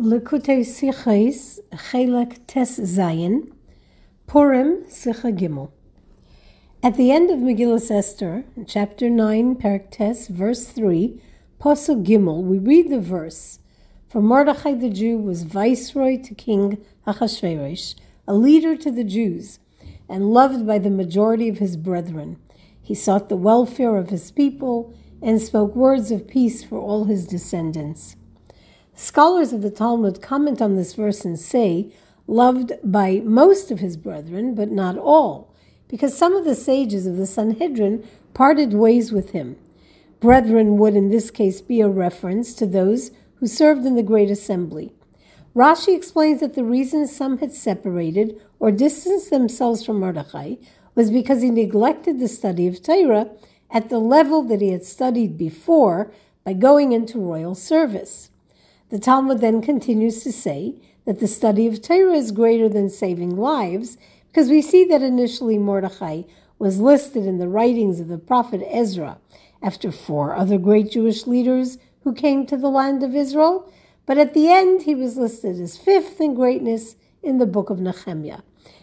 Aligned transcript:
Likutei 0.00 0.64
Sichos, 0.64 1.60
Chelek 1.74 2.46
Tes 2.46 2.80
Zayin, 2.80 3.52
Purim 4.26 4.82
Sicha 4.84 5.30
Gimel. 5.30 5.72
At 6.82 6.96
the 6.96 7.12
end 7.12 7.28
of 7.28 7.40
Megillah 7.40 7.90
Esther, 7.90 8.44
chapter 8.66 9.10
9, 9.10 9.56
Perek 9.56 9.90
Tes, 9.90 10.28
verse 10.28 10.68
3, 10.68 11.20
Pasuk 11.60 12.06
Gimel, 12.06 12.42
we 12.42 12.58
read 12.58 12.88
the 12.88 12.98
verse, 12.98 13.58
For 14.08 14.22
Mordechai 14.22 14.72
the 14.72 14.88
Jew 14.88 15.18
was 15.18 15.42
viceroy 15.42 16.16
to 16.22 16.34
King 16.34 16.82
Achashverosh, 17.06 17.94
a 18.26 18.32
leader 18.32 18.76
to 18.78 18.90
the 18.90 19.04
Jews, 19.04 19.58
and 20.08 20.32
loved 20.32 20.66
by 20.66 20.78
the 20.78 20.88
majority 20.88 21.50
of 21.50 21.58
his 21.58 21.76
brethren. 21.76 22.38
He 22.80 22.94
sought 22.94 23.28
the 23.28 23.36
welfare 23.36 23.98
of 23.98 24.08
his 24.08 24.30
people 24.30 24.94
and 25.20 25.42
spoke 25.42 25.76
words 25.76 26.10
of 26.10 26.26
peace 26.26 26.64
for 26.64 26.78
all 26.78 27.04
his 27.04 27.26
descendants. 27.26 28.16
Scholars 29.00 29.54
of 29.54 29.62
the 29.62 29.70
Talmud 29.70 30.20
comment 30.20 30.60
on 30.60 30.76
this 30.76 30.92
verse 30.92 31.24
and 31.24 31.40
say, 31.40 31.90
loved 32.26 32.72
by 32.84 33.22
most 33.24 33.70
of 33.70 33.78
his 33.78 33.96
brethren, 33.96 34.54
but 34.54 34.70
not 34.70 34.98
all, 34.98 35.54
because 35.88 36.14
some 36.14 36.36
of 36.36 36.44
the 36.44 36.54
sages 36.54 37.06
of 37.06 37.16
the 37.16 37.26
Sanhedrin 37.26 38.06
parted 38.34 38.74
ways 38.74 39.10
with 39.10 39.30
him. 39.30 39.56
Brethren 40.20 40.76
would 40.76 40.94
in 40.94 41.08
this 41.08 41.30
case 41.30 41.62
be 41.62 41.80
a 41.80 41.88
reference 41.88 42.52
to 42.52 42.66
those 42.66 43.10
who 43.36 43.46
served 43.46 43.86
in 43.86 43.96
the 43.96 44.02
great 44.02 44.30
assembly. 44.30 44.92
Rashi 45.56 45.96
explains 45.96 46.40
that 46.40 46.54
the 46.54 46.62
reason 46.62 47.06
some 47.06 47.38
had 47.38 47.54
separated 47.54 48.38
or 48.58 48.70
distanced 48.70 49.30
themselves 49.30 49.82
from 49.82 50.00
Mordechai 50.00 50.56
was 50.94 51.10
because 51.10 51.40
he 51.40 51.48
neglected 51.48 52.20
the 52.20 52.28
study 52.28 52.66
of 52.66 52.82
Torah 52.82 53.30
at 53.70 53.88
the 53.88 53.98
level 53.98 54.42
that 54.42 54.60
he 54.60 54.72
had 54.72 54.84
studied 54.84 55.38
before 55.38 56.12
by 56.44 56.52
going 56.52 56.92
into 56.92 57.18
royal 57.18 57.54
service. 57.54 58.30
The 58.90 58.98
Talmud 58.98 59.40
then 59.40 59.62
continues 59.62 60.24
to 60.24 60.32
say 60.32 60.74
that 61.06 61.20
the 61.20 61.28
study 61.28 61.68
of 61.68 61.80
Torah 61.80 62.14
is 62.14 62.32
greater 62.32 62.68
than 62.68 62.90
saving 62.90 63.36
lives 63.36 63.96
because 64.26 64.50
we 64.50 64.60
see 64.60 64.84
that 64.84 65.00
initially 65.00 65.58
Mordechai 65.58 66.22
was 66.58 66.80
listed 66.80 67.24
in 67.24 67.38
the 67.38 67.48
writings 67.48 68.00
of 68.00 68.08
the 68.08 68.18
prophet 68.18 68.66
Ezra 68.68 69.18
after 69.62 69.92
four 69.92 70.34
other 70.34 70.58
great 70.58 70.90
Jewish 70.90 71.28
leaders 71.28 71.78
who 72.02 72.12
came 72.12 72.46
to 72.46 72.56
the 72.56 72.68
land 72.68 73.04
of 73.04 73.14
Israel, 73.14 73.72
but 74.06 74.18
at 74.18 74.34
the 74.34 74.48
end 74.48 74.82
he 74.82 74.96
was 74.96 75.16
listed 75.16 75.60
as 75.60 75.76
fifth 75.76 76.20
in 76.20 76.34
greatness 76.34 76.96
in 77.22 77.38
the 77.38 77.46
book 77.46 77.70
of 77.70 77.80
Nehemiah. 77.80 78.40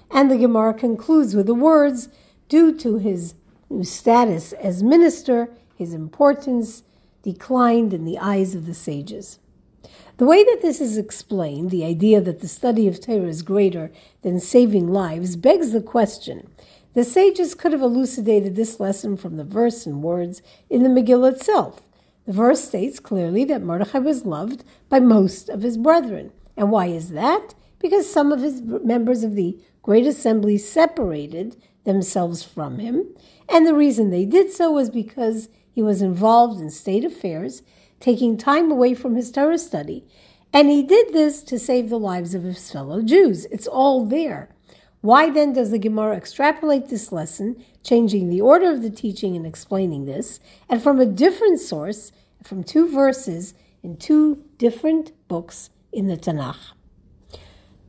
And 0.09 0.31
the 0.31 0.37
Gemara 0.37 0.73
concludes 0.73 1.35
with 1.35 1.47
the 1.47 1.53
words, 1.53 2.07
due 2.47 2.73
to 2.77 2.97
his 2.97 3.33
new 3.69 3.83
status 3.83 4.53
as 4.53 4.81
minister, 4.81 5.49
his 5.75 5.93
importance 5.93 6.83
declined 7.23 7.93
in 7.93 8.05
the 8.05 8.17
eyes 8.17 8.55
of 8.55 8.67
the 8.67 8.73
sages. 8.73 9.39
The 10.17 10.25
way 10.25 10.43
that 10.43 10.63
this 10.63 10.81
is 10.81 10.97
explained, 10.97 11.69
the 11.69 11.85
idea 11.85 12.19
that 12.21 12.39
the 12.39 12.47
study 12.47 12.87
of 12.87 12.99
Torah 12.99 13.27
is 13.27 13.43
greater 13.43 13.91
than 14.23 14.39
saving 14.39 14.91
lives, 14.91 15.35
begs 15.35 15.71
the 15.71 15.81
question. 15.81 16.49
The 16.95 17.03
sages 17.03 17.53
could 17.53 17.71
have 17.71 17.83
elucidated 17.83 18.55
this 18.55 18.79
lesson 18.79 19.15
from 19.15 19.37
the 19.37 19.43
verse 19.43 19.85
and 19.85 20.01
words 20.01 20.41
in 20.71 20.81
the 20.81 20.89
Megillah 20.89 21.33
itself. 21.33 21.83
The 22.25 22.33
verse 22.33 22.67
states 22.67 22.99
clearly 22.99 23.43
that 23.45 23.61
Mordechai 23.61 23.99
was 23.99 24.25
loved 24.25 24.63
by 24.89 24.99
most 24.99 25.49
of 25.49 25.61
his 25.61 25.77
brethren. 25.77 26.31
And 26.57 26.71
why 26.71 26.87
is 26.87 27.11
that? 27.11 27.53
Because 27.77 28.11
some 28.11 28.31
of 28.31 28.41
his 28.41 28.63
members 28.63 29.23
of 29.23 29.35
the 29.35 29.59
great 29.83 30.07
assembly 30.07 30.57
separated 30.57 31.55
themselves 31.83 32.41
from 32.41 32.79
him. 32.79 33.05
And 33.47 33.67
the 33.67 33.75
reason 33.75 34.09
they 34.09 34.25
did 34.25 34.51
so 34.51 34.71
was 34.71 34.89
because 34.89 35.47
he 35.71 35.83
was 35.83 36.01
involved 36.01 36.59
in 36.59 36.71
state 36.71 37.05
affairs 37.05 37.61
taking 37.99 38.37
time 38.37 38.71
away 38.71 38.93
from 38.93 39.15
his 39.15 39.31
Torah 39.31 39.57
study. 39.57 40.05
And 40.53 40.69
he 40.69 40.83
did 40.83 41.13
this 41.13 41.41
to 41.43 41.59
save 41.59 41.89
the 41.89 41.99
lives 41.99 42.33
of 42.33 42.43
his 42.43 42.71
fellow 42.71 43.01
Jews. 43.01 43.45
It's 43.45 43.67
all 43.67 44.05
there. 44.05 44.49
Why 45.01 45.29
then 45.29 45.53
does 45.53 45.71
the 45.71 45.79
Gemara 45.79 46.15
extrapolate 46.15 46.89
this 46.89 47.11
lesson, 47.11 47.63
changing 47.83 48.29
the 48.29 48.41
order 48.41 48.71
of 48.71 48.81
the 48.81 48.89
teaching 48.89 49.35
and 49.35 49.45
explaining 49.45 50.05
this, 50.05 50.39
and 50.67 50.81
from 50.81 50.99
a 50.99 51.05
different 51.05 51.59
source, 51.59 52.11
from 52.43 52.63
two 52.63 52.89
verses 52.89 53.53
in 53.83 53.97
two 53.97 54.43
different 54.57 55.11
books 55.27 55.69
in 55.91 56.07
the 56.07 56.17
Tanakh? 56.17 56.73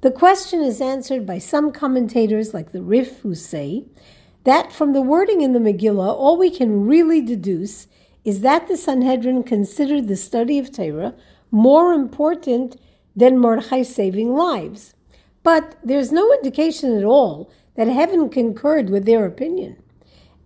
The 0.00 0.10
question 0.10 0.60
is 0.60 0.80
answered 0.80 1.26
by 1.26 1.38
some 1.38 1.72
commentators, 1.72 2.54
like 2.54 2.72
the 2.72 2.82
Rif, 2.82 3.20
who 3.20 3.34
say 3.34 3.86
that 4.44 4.72
from 4.72 4.92
the 4.92 5.02
wording 5.02 5.40
in 5.40 5.54
the 5.54 5.58
Megillah, 5.58 6.14
all 6.14 6.38
we 6.38 6.50
can 6.50 6.86
really 6.86 7.20
deduce 7.20 7.88
is 8.28 8.42
that 8.42 8.68
the 8.68 8.76
Sanhedrin 8.76 9.42
considered 9.42 10.06
the 10.06 10.14
study 10.14 10.58
of 10.58 10.70
Torah 10.70 11.14
more 11.50 11.94
important 11.94 12.76
than 13.16 13.38
Mordechai 13.38 13.82
saving 13.82 14.34
lives. 14.34 14.92
But 15.42 15.76
there's 15.82 16.12
no 16.12 16.30
indication 16.34 16.94
at 16.98 17.04
all 17.04 17.50
that 17.74 17.88
heaven 17.88 18.28
concurred 18.28 18.90
with 18.90 19.06
their 19.06 19.24
opinion. 19.24 19.82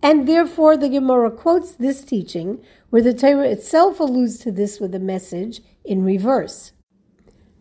And 0.01 0.29
therefore, 0.29 0.77
the 0.77 0.89
Gemara 0.89 1.33
quotes 1.33 1.73
this 1.73 2.05
teaching, 2.05 2.63
where 2.91 3.03
the 3.03 3.13
Torah 3.13 3.49
itself 3.49 3.99
alludes 3.99 4.39
to 4.39 4.53
this 4.53 4.79
with 4.79 4.95
a 4.95 5.01
message 5.01 5.61
in 5.85 6.05
reverse. 6.05 6.71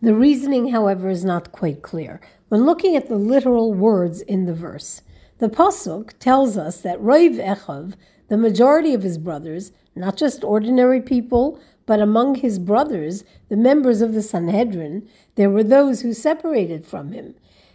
The 0.00 0.14
reasoning, 0.14 0.68
however, 0.68 1.10
is 1.10 1.24
not 1.24 1.50
quite 1.50 1.82
clear. 1.82 2.20
When 2.48 2.64
looking 2.64 2.94
at 2.94 3.08
the 3.08 3.16
literal 3.16 3.74
words 3.74 4.20
in 4.20 4.44
the 4.44 4.54
verse, 4.54 5.02
the 5.38 5.48
Pasuk 5.48 6.12
tells 6.20 6.56
us 6.56 6.80
that 6.82 7.00
Roiv 7.00 7.44
Echav, 7.44 7.94
the 8.28 8.38
majority 8.38 8.94
of 8.94 9.02
his 9.02 9.18
brothers, 9.18 9.72
not 9.94 10.16
just 10.16 10.44
ordinary 10.44 11.00
people, 11.00 11.60
but 11.86 12.00
among 12.00 12.36
his 12.36 12.58
brothers, 12.58 13.24
the 13.48 13.56
members 13.56 14.00
of 14.00 14.14
the 14.14 14.22
Sanhedrin, 14.22 15.08
there 15.34 15.50
were 15.50 15.64
those 15.64 16.02
who 16.02 16.12
separated 16.12 16.86
from 16.86 17.12
him. 17.12 17.34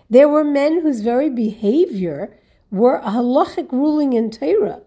There 0.10 0.30
were 0.30 0.44
men 0.44 0.82
whose 0.82 1.02
very 1.02 1.30
behavior 1.30 2.38
were 2.72 2.98
a 2.98 3.12
halachic 3.12 3.72
ruling 3.72 4.14
in 4.14 4.32
Torah. 4.32 4.82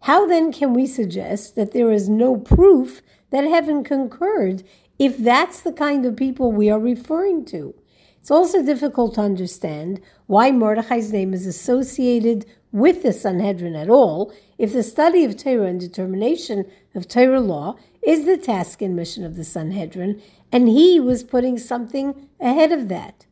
How 0.00 0.26
then 0.26 0.52
can 0.52 0.72
we 0.72 0.86
suggest 0.86 1.56
that 1.56 1.72
there 1.72 1.92
is 1.92 2.08
no 2.08 2.36
proof 2.36 3.02
that 3.30 3.44
heaven 3.44 3.84
concurred 3.84 4.62
if 4.98 5.18
that's 5.18 5.60
the 5.60 5.72
kind 5.72 6.06
of 6.06 6.16
people 6.16 6.52
we 6.52 6.70
are 6.70 6.78
referring 6.78 7.44
to? 7.46 7.74
It's 8.20 8.30
also 8.30 8.62
difficult 8.62 9.14
to 9.14 9.22
understand 9.22 10.00
why 10.26 10.50
Mordechai's 10.50 11.12
name 11.12 11.32
is 11.34 11.46
associated 11.46 12.46
with 12.72 13.02
the 13.02 13.12
Sanhedrin 13.12 13.74
at 13.74 13.90
all 13.90 14.32
if 14.58 14.72
the 14.72 14.82
study 14.82 15.24
of 15.24 15.36
Torah 15.36 15.66
and 15.66 15.80
determination 15.80 16.64
of 16.94 17.08
Torah 17.08 17.40
law 17.40 17.76
is 18.02 18.24
the 18.24 18.36
task 18.36 18.80
and 18.82 18.96
mission 18.96 19.24
of 19.24 19.36
the 19.36 19.44
Sanhedrin, 19.44 20.20
and 20.52 20.68
he 20.68 20.98
was 20.98 21.22
putting 21.22 21.58
something 21.58 22.28
ahead 22.40 22.72
of 22.72 22.88
that. 22.88 23.26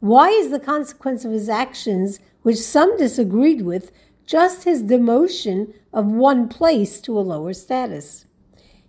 Why 0.00 0.28
is 0.30 0.50
the 0.50 0.60
consequence 0.60 1.24
of 1.24 1.32
his 1.32 1.48
actions, 1.48 2.20
which 2.42 2.56
some 2.56 2.96
disagreed 2.96 3.62
with, 3.62 3.92
just 4.26 4.64
his 4.64 4.82
demotion 4.82 5.74
of 5.92 6.06
one 6.06 6.48
place 6.48 7.00
to 7.02 7.18
a 7.18 7.20
lower 7.20 7.52
status? 7.52 8.26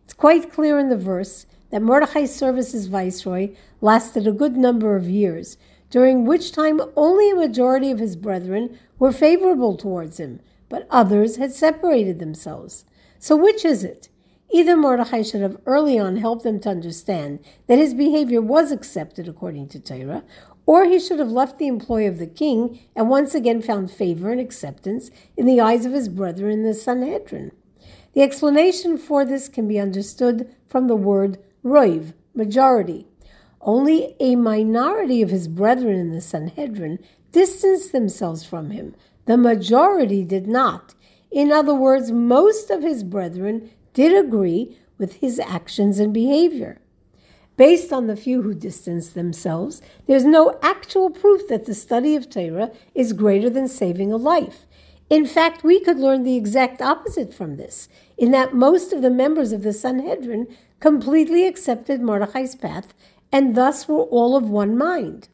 It's 0.04 0.14
quite 0.14 0.52
clear 0.52 0.80
in 0.80 0.90
the 0.90 0.98
verse 0.98 1.46
that 1.72 1.82
Mordechai's 1.82 2.36
service 2.36 2.74
as 2.74 2.88
viceroy 2.88 3.56
lasted 3.82 4.28
a 4.28 4.32
good 4.32 4.56
number 4.58 4.96
of 4.96 5.10
years, 5.10 5.58
during 5.90 6.26
which 6.26 6.52
time 6.52 6.82
only 6.96 7.32
a 7.32 7.36
majority 7.36 7.92
of 7.92 8.00
his 8.00 8.16
brethren 8.16 8.78
were 8.98 9.12
favorable 9.12 9.76
towards 9.76 10.20
him, 10.20 10.40
but 10.70 10.88
others 10.90 11.38
had 11.38 11.52
separated 11.52 12.20
themselves. 12.20 12.86
So 13.18 13.36
which 13.36 13.66
is 13.66 13.84
it? 13.84 14.10
Either 14.52 14.76
Mordechai 14.76 15.22
should 15.22 15.42
have 15.42 15.62
early 15.66 16.00
on 16.00 16.18
helped 16.18 16.44
them 16.44 16.60
to 16.62 16.70
understand 16.70 17.40
that 17.68 17.78
his 17.78 17.94
behavior 17.94 18.42
was 18.42 18.72
accepted 18.72 19.28
according 19.28 19.68
to 19.70 19.80
Torah, 19.80 20.24
or 20.66 20.86
he 20.86 21.00
should 21.00 21.20
have 21.20 21.32
left 21.32 21.58
the 21.58 21.68
employ 21.68 22.08
of 22.08 22.18
the 22.18 22.28
king 22.28 22.80
and 22.96 23.10
once 23.10 23.36
again 23.36 23.62
found 23.62 23.92
favor 23.92 24.32
and 24.32 24.40
acceptance 24.40 25.12
in 25.36 25.46
the 25.46 25.60
eyes 25.60 25.86
of 25.86 25.94
his 25.94 26.10
brethren 26.10 26.52
in 26.52 26.64
the 26.64 26.74
Sanhedrin. 26.74 27.52
The 28.14 28.22
explanation 28.22 28.98
for 28.98 29.24
this 29.24 29.48
can 29.48 29.68
be 29.68 29.80
understood 29.80 30.54
from 30.68 30.88
the 30.88 30.96
word 30.96 31.38
roiv, 31.64 32.14
majority. 32.34 33.08
Only 33.62 34.16
a 34.20 34.36
minority 34.36 35.22
of 35.22 35.30
his 35.30 35.48
brethren 35.48 36.00
in 36.00 36.12
the 36.12 36.22
Sanhedrin 36.22 37.00
distanced 37.32 37.92
themselves 37.92 38.46
from 38.46 38.72
him. 38.72 38.96
The 39.26 39.38
majority 39.38 40.24
did 40.24 40.48
not. 40.48 40.96
In 41.32 41.52
other 41.52 41.76
words, 41.76 42.12
most 42.12 42.70
of 42.70 42.82
his 42.82 43.04
brethren 43.04 43.70
did 43.94 44.14
agree 44.14 44.78
with 44.98 45.18
his 45.18 45.40
actions 45.40 46.00
and 46.00 46.14
behavior. 46.14 46.80
Based 47.58 47.92
on 47.92 48.08
the 48.08 48.16
few 48.16 48.42
who 48.42 48.54
distanced 48.54 49.16
themselves, 49.16 49.82
there's 50.08 50.24
no 50.24 50.58
actual 50.62 51.10
proof 51.10 51.48
that 51.50 51.66
the 51.66 51.74
study 51.74 52.16
of 52.16 52.30
Torah 52.30 52.72
is 52.96 53.12
greater 53.12 53.50
than 53.50 53.68
saving 53.68 54.14
a 54.14 54.18
life. 54.18 54.66
In 55.10 55.26
fact, 55.26 55.64
we 55.64 55.82
could 55.82 55.98
learn 55.98 56.24
the 56.24 56.38
exact 56.38 56.82
opposite 56.82 57.34
from 57.34 57.58
this, 57.58 57.90
in 58.18 58.32
that 58.32 58.54
most 58.54 58.94
of 58.94 59.02
the 59.02 59.10
members 59.10 59.52
of 59.52 59.64
the 59.64 59.74
Sanhedrin 59.74 60.48
completely 60.80 61.46
accepted 61.46 62.00
Mordechai's 62.00 62.56
path 62.56 62.94
and 63.32 63.56
thus 63.56 63.88
were 63.88 64.04
all 64.04 64.36
of 64.36 64.50
one 64.50 64.78
mind. 64.78 65.30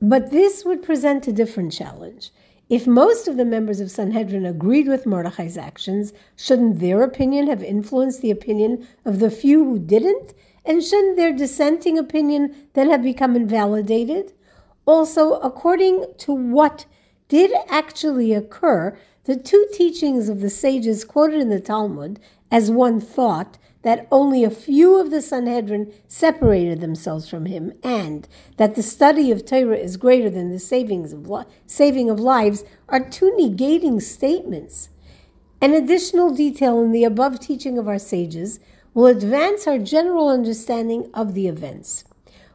But 0.00 0.30
this 0.30 0.64
would 0.64 0.82
present 0.82 1.26
a 1.26 1.32
different 1.32 1.72
challenge. 1.72 2.30
If 2.68 2.86
most 2.86 3.26
of 3.26 3.36
the 3.36 3.46
members 3.46 3.80
of 3.80 3.90
Sanhedrin 3.90 4.44
agreed 4.44 4.88
with 4.88 5.06
Mordechai's 5.06 5.56
actions, 5.56 6.12
shouldn't 6.36 6.80
their 6.80 7.02
opinion 7.02 7.46
have 7.46 7.62
influenced 7.62 8.20
the 8.20 8.30
opinion 8.30 8.86
of 9.04 9.20
the 9.20 9.30
few 9.30 9.64
who 9.64 9.78
didn't? 9.78 10.34
And 10.66 10.84
shouldn't 10.84 11.16
their 11.16 11.32
dissenting 11.32 11.98
opinion 11.98 12.54
then 12.74 12.90
have 12.90 13.02
become 13.02 13.34
invalidated? 13.34 14.34
Also, 14.84 15.34
according 15.34 16.04
to 16.18 16.32
what 16.32 16.84
did 17.28 17.52
actually 17.68 18.34
occur, 18.34 18.98
the 19.24 19.36
two 19.36 19.66
teachings 19.72 20.28
of 20.28 20.40
the 20.40 20.50
sages 20.50 21.04
quoted 21.04 21.40
in 21.40 21.48
the 21.48 21.60
Talmud, 21.60 22.20
as 22.50 22.70
one 22.70 23.00
thought, 23.00 23.58
that 23.88 24.06
only 24.12 24.44
a 24.44 24.50
few 24.50 25.00
of 25.00 25.10
the 25.10 25.22
Sanhedrin 25.22 25.90
separated 26.06 26.78
themselves 26.78 27.26
from 27.26 27.46
him, 27.46 27.72
and 27.82 28.28
that 28.58 28.74
the 28.74 28.82
study 28.82 29.32
of 29.32 29.46
Torah 29.46 29.78
is 29.78 29.96
greater 29.96 30.28
than 30.28 30.50
the 30.50 30.58
savings 30.58 31.14
of 31.14 31.26
li- 31.26 31.46
saving 31.64 32.10
of 32.10 32.20
lives, 32.20 32.64
are 32.90 33.00
two 33.00 33.32
negating 33.40 34.02
statements. 34.02 34.90
An 35.62 35.72
additional 35.72 36.34
detail 36.34 36.82
in 36.82 36.92
the 36.92 37.04
above 37.04 37.40
teaching 37.40 37.78
of 37.78 37.88
our 37.88 37.98
sages 37.98 38.60
will 38.92 39.06
advance 39.06 39.66
our 39.66 39.78
general 39.78 40.28
understanding 40.28 41.08
of 41.14 41.32
the 41.32 41.48
events. 41.48 42.04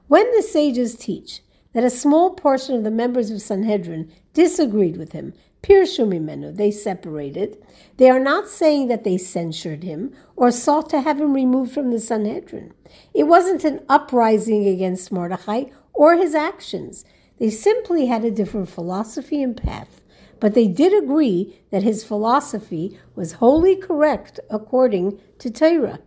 When 0.08 0.30
the 0.36 0.44
sages 0.44 0.96
teach 0.96 1.42
that 1.74 1.84
a 1.84 1.90
small 1.90 2.31
portion 2.31 2.75
of 2.75 2.84
the 2.84 2.92
members 2.92 3.31
of 3.31 3.42
Sanhedrin 3.42 4.12
disagreed 4.34 4.98
with 4.98 5.12
him, 5.12 5.34
Pirshu 5.62 6.06
Mimenu, 6.08 6.56
they 6.56 6.72
separated, 6.72 7.58
they 7.98 8.10
are 8.10 8.20
not 8.20 8.48
saying 8.48 8.88
that 8.88 9.04
they 9.04 9.18
censured 9.18 9.84
him 9.84 10.14
or 10.36 10.52
sought 10.52 10.90
to 10.90 11.02
have 11.02 11.20
him 11.20 11.34
removed 11.34 11.72
from 11.72 11.92
the 11.92 12.00
Sanhedrin. 12.00 12.74
It 13.14 13.24
wasn't 13.24 13.64
an 13.64 13.81
uprising 13.88 14.68
against 14.68 15.12
Mordechai 15.12 15.66
or 15.94 16.16
his 16.16 16.36
actions. 16.36 17.06
They 17.40 17.50
simply 17.50 18.08
had 18.08 18.25
a 18.25 18.31
different 18.31 18.70
philosophy 18.70 19.42
and 19.42 19.56
path 19.56 20.04
but 20.44 20.56
they 20.56 20.68
did 20.68 20.92
agree 20.92 21.62
that 21.72 21.84
his 21.84 22.04
philosophy 22.04 23.00
was 23.16 23.40
wholly 23.40 23.78
correct 23.78 24.42
according 24.50 25.18
to 25.40 25.50
Torah. 25.50 26.02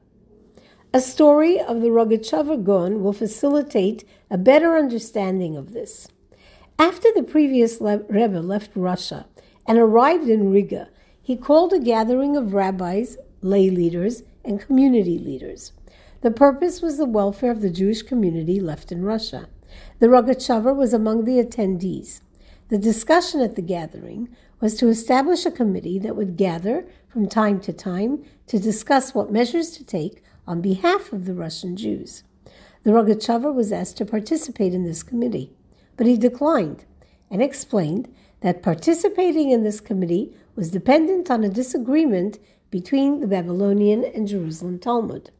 A 0.92 1.00
story 1.00 1.58
of 1.58 1.80
the 1.80 1.88
Rogatchover 1.88 2.62
Gaon 2.62 3.02
will 3.02 3.14
facilitate 3.14 4.04
a 4.30 4.38
better 4.38 4.76
understanding 4.76 5.56
of 5.56 5.72
this. 5.72 6.08
After 6.78 7.08
the 7.14 7.22
previous 7.22 7.80
Rebbe 7.80 8.40
left 8.40 8.70
Russia 8.74 9.26
and 9.66 9.78
arrived 9.78 10.28
in 10.28 10.50
Riga, 10.50 10.88
he 11.22 11.36
called 11.36 11.72
a 11.72 11.78
gathering 11.78 12.36
of 12.36 12.54
rabbis, 12.54 13.16
lay 13.40 13.70
leaders, 13.70 14.22
and 14.44 14.60
community 14.60 15.18
leaders. 15.18 15.72
The 16.22 16.30
purpose 16.30 16.82
was 16.82 16.98
the 16.98 17.06
welfare 17.06 17.50
of 17.50 17.60
the 17.60 17.70
Jewish 17.70 18.02
community 18.02 18.60
left 18.60 18.90
in 18.92 19.04
Russia. 19.04 19.48
The 19.98 20.06
Rogatchover 20.08 20.74
was 20.74 20.92
among 20.92 21.24
the 21.24 21.42
attendees. 21.42 22.20
The 22.68 22.78
discussion 22.78 23.40
at 23.40 23.54
the 23.54 23.62
gathering 23.62 24.28
was 24.60 24.74
to 24.76 24.88
establish 24.88 25.46
a 25.46 25.50
committee 25.50 25.98
that 26.00 26.16
would 26.16 26.36
gather 26.36 26.86
from 27.08 27.28
time 27.28 27.60
to 27.60 27.72
time 27.72 28.24
to 28.48 28.58
discuss 28.58 29.14
what 29.14 29.30
measures 29.30 29.70
to 29.70 29.84
take 29.84 30.22
on 30.46 30.60
behalf 30.60 31.12
of 31.12 31.26
the 31.26 31.34
Russian 31.34 31.76
Jews. 31.76 32.24
The 32.86 32.92
Rogatchover 32.92 33.52
was 33.52 33.72
asked 33.72 33.96
to 33.96 34.06
participate 34.06 34.72
in 34.72 34.84
this 34.84 35.02
committee, 35.02 35.50
but 35.96 36.06
he 36.06 36.16
declined 36.16 36.84
and 37.28 37.42
explained 37.42 38.06
that 38.42 38.62
participating 38.62 39.50
in 39.50 39.64
this 39.64 39.80
committee 39.80 40.36
was 40.54 40.70
dependent 40.70 41.28
on 41.28 41.42
a 41.42 41.48
disagreement 41.48 42.38
between 42.70 43.18
the 43.18 43.26
Babylonian 43.26 44.04
and 44.04 44.28
Jerusalem 44.28 44.78
Talmud. 44.78 45.32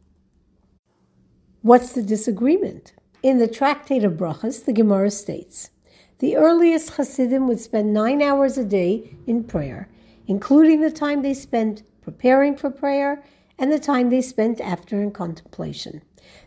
What's 1.63 1.93
the 1.93 2.03
disagreement? 2.03 2.95
In 3.23 3.39
the 3.39 3.47
Tractate 3.47 4.03
of 4.03 4.15
Brachas, 4.15 4.65
the 4.65 4.73
Gemara 4.73 5.13
states, 5.13 5.71
the 6.19 6.35
earliest 6.35 6.97
Hasidim 6.97 7.47
would 7.47 7.61
spend 7.61 7.95
nine 7.95 8.23
hours 8.23 8.59
a 8.59 8.65
day 8.65 9.15
in 9.25 9.45
prayer, 9.45 9.89
including 10.27 10.81
the 10.81 10.91
time 10.91 11.23
they 11.23 11.33
spent 11.33 11.85
preparing 12.03 12.57
for 12.57 12.71
prayer 12.71 13.23
and 13.57 13.71
the 13.71 13.79
time 13.79 14.11
they 14.11 14.21
spent 14.21 14.61
after 14.61 15.01
in 15.01 15.13
contemplation. 15.13 16.03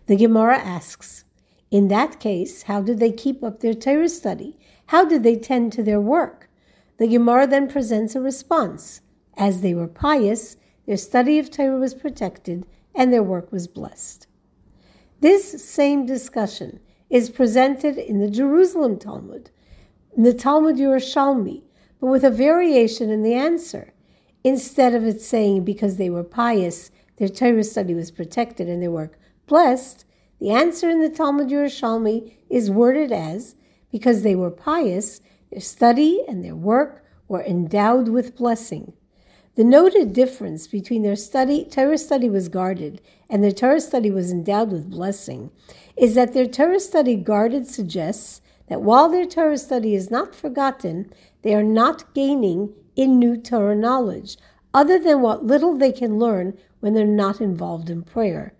The 0.10 0.16
Gemara 0.16 0.58
asks, 0.58 1.24
in 1.70 1.88
that 1.90 2.20
case, 2.20 2.64
how 2.64 2.82
did 2.82 2.98
they 2.98 3.12
keep 3.12 3.44
up 3.44 3.60
their 3.60 3.76
Torah 3.76 4.10
study? 4.10 4.58
How 4.88 5.06
did 5.06 5.22
they 5.22 5.36
tend 5.36 5.72
to 5.74 5.84
their 5.84 6.02
work? 6.02 6.50
The 6.98 7.08
Gemara 7.08 7.46
then 7.46 7.70
presents 7.70 8.16
a 8.16 8.20
response. 8.20 9.02
As 9.38 9.62
they 9.62 9.76
were 9.76 9.88
pious, 9.88 10.58
their 10.88 10.98
study 10.98 11.38
of 11.38 11.52
Torah 11.52 11.78
was 11.78 11.94
protected 11.94 12.66
and 12.96 13.14
their 13.14 13.22
work 13.22 13.52
was 13.52 13.68
blessed. 13.68 14.26
This 15.20 15.64
same 15.64 16.08
discussion 16.08 16.80
is 17.12 17.30
presented 17.30 18.00
in 18.00 18.18
the 18.18 18.32
Jerusalem 18.32 18.98
Talmud, 18.98 19.52
in 20.18 20.24
the 20.24 20.34
Talmud 20.34 20.78
Yerushalmi, 20.78 21.62
but 22.02 22.08
with 22.08 22.24
a 22.24 22.32
variation 22.32 23.12
in 23.12 23.22
the 23.22 23.36
answer. 23.36 23.94
Instead 24.44 24.96
of 24.96 25.06
it 25.06 25.22
saying 25.22 25.66
because 25.66 25.98
they 25.98 26.10
were 26.10 26.24
pious, 26.24 26.90
their 27.18 27.30
Torah 27.30 27.64
study 27.64 27.94
was 27.94 28.10
protected 28.10 28.68
and 28.68 28.82
their 28.82 28.90
work 28.90 29.19
blessed, 29.50 30.06
the 30.40 30.52
answer 30.52 30.90
in 30.90 31.02
the 31.02 31.10
Talmud 31.10 31.50
Yerushalmi 31.50 32.32
is 32.50 32.72
worded 32.72 33.12
as 33.12 33.56
because 33.92 34.24
they 34.24 34.36
were 34.36 34.52
pious, 34.52 35.20
their 35.52 35.60
study 35.60 36.24
and 36.28 36.46
their 36.46 36.56
work 36.56 37.04
were 37.28 37.44
endowed 37.44 38.08
with 38.08 38.38
blessing. 38.38 38.94
The 39.56 39.66
noted 39.66 40.14
difference 40.14 40.68
between 40.68 41.02
their 41.02 41.18
study, 41.18 41.66
Torah 41.66 41.98
study 41.98 42.30
was 42.30 42.48
guarded, 42.48 43.02
and 43.30 43.44
their 43.44 43.52
Torah 43.52 43.82
study 43.82 44.10
was 44.10 44.32
endowed 44.32 44.72
with 44.72 44.90
blessing, 44.90 45.52
is 45.98 46.16
that 46.16 46.34
their 46.34 46.46
Torah 46.46 46.80
study 46.80 47.18
guarded 47.18 47.68
suggests 47.68 48.40
that 48.70 48.82
while 48.82 49.10
their 49.10 49.26
Torah 49.26 49.58
study 49.58 49.96
is 49.96 50.10
not 50.10 50.34
forgotten, 50.34 51.12
they 51.42 51.54
are 51.54 51.64
not 51.64 52.14
gaining 52.14 52.74
in 52.96 53.20
new 53.20 53.36
Torah 53.36 53.76
knowledge, 53.76 54.38
other 54.74 54.98
than 54.98 55.22
what 55.22 55.44
little 55.46 55.76
they 55.76 55.92
can 55.92 56.20
learn 56.20 56.58
when 56.80 56.94
they're 56.94 57.06
not 57.06 57.42
involved 57.42 57.90
in 57.90 58.04
prayer. 58.04 58.54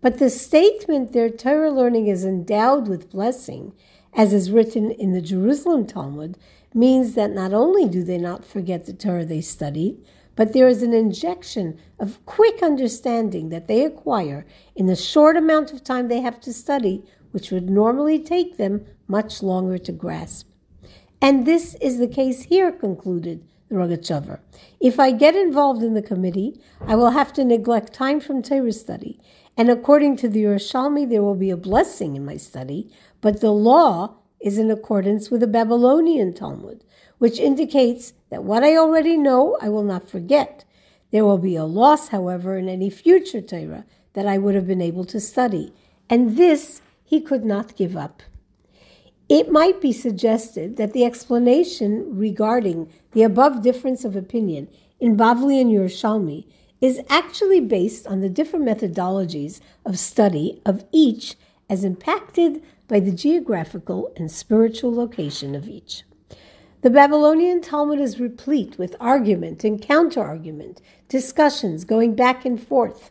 But 0.00 0.18
the 0.18 0.30
statement 0.30 1.12
their 1.12 1.28
Torah 1.28 1.70
learning 1.70 2.06
is 2.06 2.24
endowed 2.24 2.86
with 2.88 3.10
blessing, 3.10 3.72
as 4.14 4.32
is 4.32 4.50
written 4.50 4.90
in 4.90 5.12
the 5.12 5.20
Jerusalem 5.20 5.86
Talmud, 5.86 6.38
means 6.72 7.14
that 7.14 7.32
not 7.32 7.52
only 7.52 7.86
do 7.86 8.04
they 8.04 8.18
not 8.18 8.44
forget 8.44 8.86
the 8.86 8.92
Torah 8.92 9.24
they 9.24 9.40
studied, 9.40 10.04
but 10.36 10.52
there 10.52 10.68
is 10.68 10.82
an 10.82 10.92
injection 10.92 11.76
of 11.98 12.24
quick 12.24 12.62
understanding 12.62 13.48
that 13.48 13.66
they 13.66 13.84
acquire 13.84 14.46
in 14.76 14.86
the 14.86 14.94
short 14.94 15.36
amount 15.36 15.72
of 15.72 15.82
time 15.82 16.06
they 16.06 16.20
have 16.20 16.38
to 16.40 16.52
study, 16.52 17.04
which 17.32 17.50
would 17.50 17.68
normally 17.68 18.20
take 18.20 18.56
them 18.56 18.86
much 19.08 19.42
longer 19.42 19.78
to 19.78 19.90
grasp. 19.90 20.48
And 21.20 21.44
this 21.44 21.74
is 21.80 21.98
the 21.98 22.06
case 22.06 22.42
here, 22.42 22.70
concluded 22.70 23.44
the 23.68 23.74
Rogatchover. 23.74 24.38
If 24.78 25.00
I 25.00 25.10
get 25.10 25.34
involved 25.34 25.82
in 25.82 25.94
the 25.94 26.02
committee, 26.02 26.60
I 26.86 26.94
will 26.94 27.10
have 27.10 27.32
to 27.32 27.44
neglect 27.44 27.92
time 27.92 28.20
from 28.20 28.40
Torah 28.40 28.72
study. 28.72 29.18
And 29.58 29.68
according 29.68 30.16
to 30.18 30.28
the 30.28 30.44
Yerushalmi, 30.44 31.10
there 31.10 31.22
will 31.22 31.34
be 31.34 31.50
a 31.50 31.56
blessing 31.56 32.14
in 32.14 32.24
my 32.24 32.36
study, 32.36 32.88
but 33.20 33.40
the 33.40 33.50
law 33.50 34.14
is 34.40 34.56
in 34.56 34.70
accordance 34.70 35.30
with 35.30 35.40
the 35.40 35.48
Babylonian 35.48 36.32
Talmud, 36.32 36.84
which 37.18 37.40
indicates 37.40 38.12
that 38.30 38.44
what 38.44 38.62
I 38.62 38.76
already 38.76 39.16
know, 39.16 39.58
I 39.60 39.68
will 39.68 39.82
not 39.82 40.08
forget. 40.08 40.64
There 41.10 41.24
will 41.24 41.38
be 41.38 41.56
a 41.56 41.64
loss, 41.64 42.08
however, 42.08 42.56
in 42.56 42.68
any 42.68 42.88
future 42.88 43.40
Torah 43.40 43.84
that 44.12 44.28
I 44.28 44.38
would 44.38 44.54
have 44.54 44.68
been 44.68 44.80
able 44.80 45.04
to 45.06 45.18
study. 45.18 45.72
And 46.08 46.36
this 46.36 46.80
he 47.04 47.20
could 47.20 47.44
not 47.44 47.74
give 47.74 47.96
up. 47.96 48.22
It 49.28 49.50
might 49.50 49.80
be 49.80 49.92
suggested 49.92 50.76
that 50.76 50.92
the 50.92 51.04
explanation 51.04 52.16
regarding 52.16 52.92
the 53.10 53.24
above 53.24 53.62
difference 53.62 54.04
of 54.04 54.14
opinion 54.14 54.68
in 55.00 55.16
Bavli 55.16 55.60
and 55.60 55.70
Yerushalmi 55.70 56.46
is 56.80 57.00
actually 57.08 57.60
based 57.60 58.06
on 58.06 58.20
the 58.20 58.28
different 58.28 58.64
methodologies 58.64 59.60
of 59.84 59.98
study 59.98 60.60
of 60.64 60.84
each 60.92 61.36
as 61.68 61.84
impacted 61.84 62.62
by 62.86 63.00
the 63.00 63.12
geographical 63.12 64.12
and 64.16 64.30
spiritual 64.30 64.94
location 64.94 65.54
of 65.54 65.68
each. 65.68 66.02
The 66.80 66.90
Babylonian 66.90 67.60
Talmud 67.60 67.98
is 67.98 68.20
replete 68.20 68.78
with 68.78 68.94
argument 69.00 69.64
and 69.64 69.82
counter-argument, 69.82 70.80
discussions 71.08 71.84
going 71.84 72.14
back 72.14 72.44
and 72.44 72.62
forth. 72.62 73.10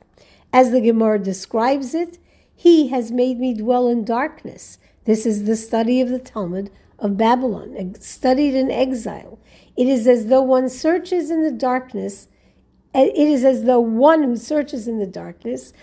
As 0.54 0.72
the 0.72 0.82
Gemara 0.82 1.20
describes 1.20 1.94
it, 1.94 2.18
he 2.56 2.88
has 2.88 3.12
made 3.12 3.40
me 3.40 3.54
dwell 3.54 3.88
in 3.88 4.06
darkness 4.06 4.80
this 5.08 5.26
is 5.26 5.46
the 5.46 5.56
study 5.56 6.02
of 6.02 6.10
the 6.10 6.20
Talmud 6.20 6.70
of 7.00 7.16
Babylon, 7.16 7.96
studied 7.98 8.54
in 8.54 8.70
exile. 8.70 9.40
It 9.78 9.88
is 9.88 10.06
as 10.06 10.26
though 10.26 10.42
one 10.42 10.68
searches 10.68 11.32
in 11.32 11.44
the 11.44 11.52
darkness, 11.52 12.28
it 13.06 13.27
is 13.27 13.46
as 13.46 13.63
though 13.63 13.80
one 13.80 14.24
who 14.24 14.36
searches 14.36 14.88
in 14.88 14.98
the 14.98 15.06
darkness 15.06 15.74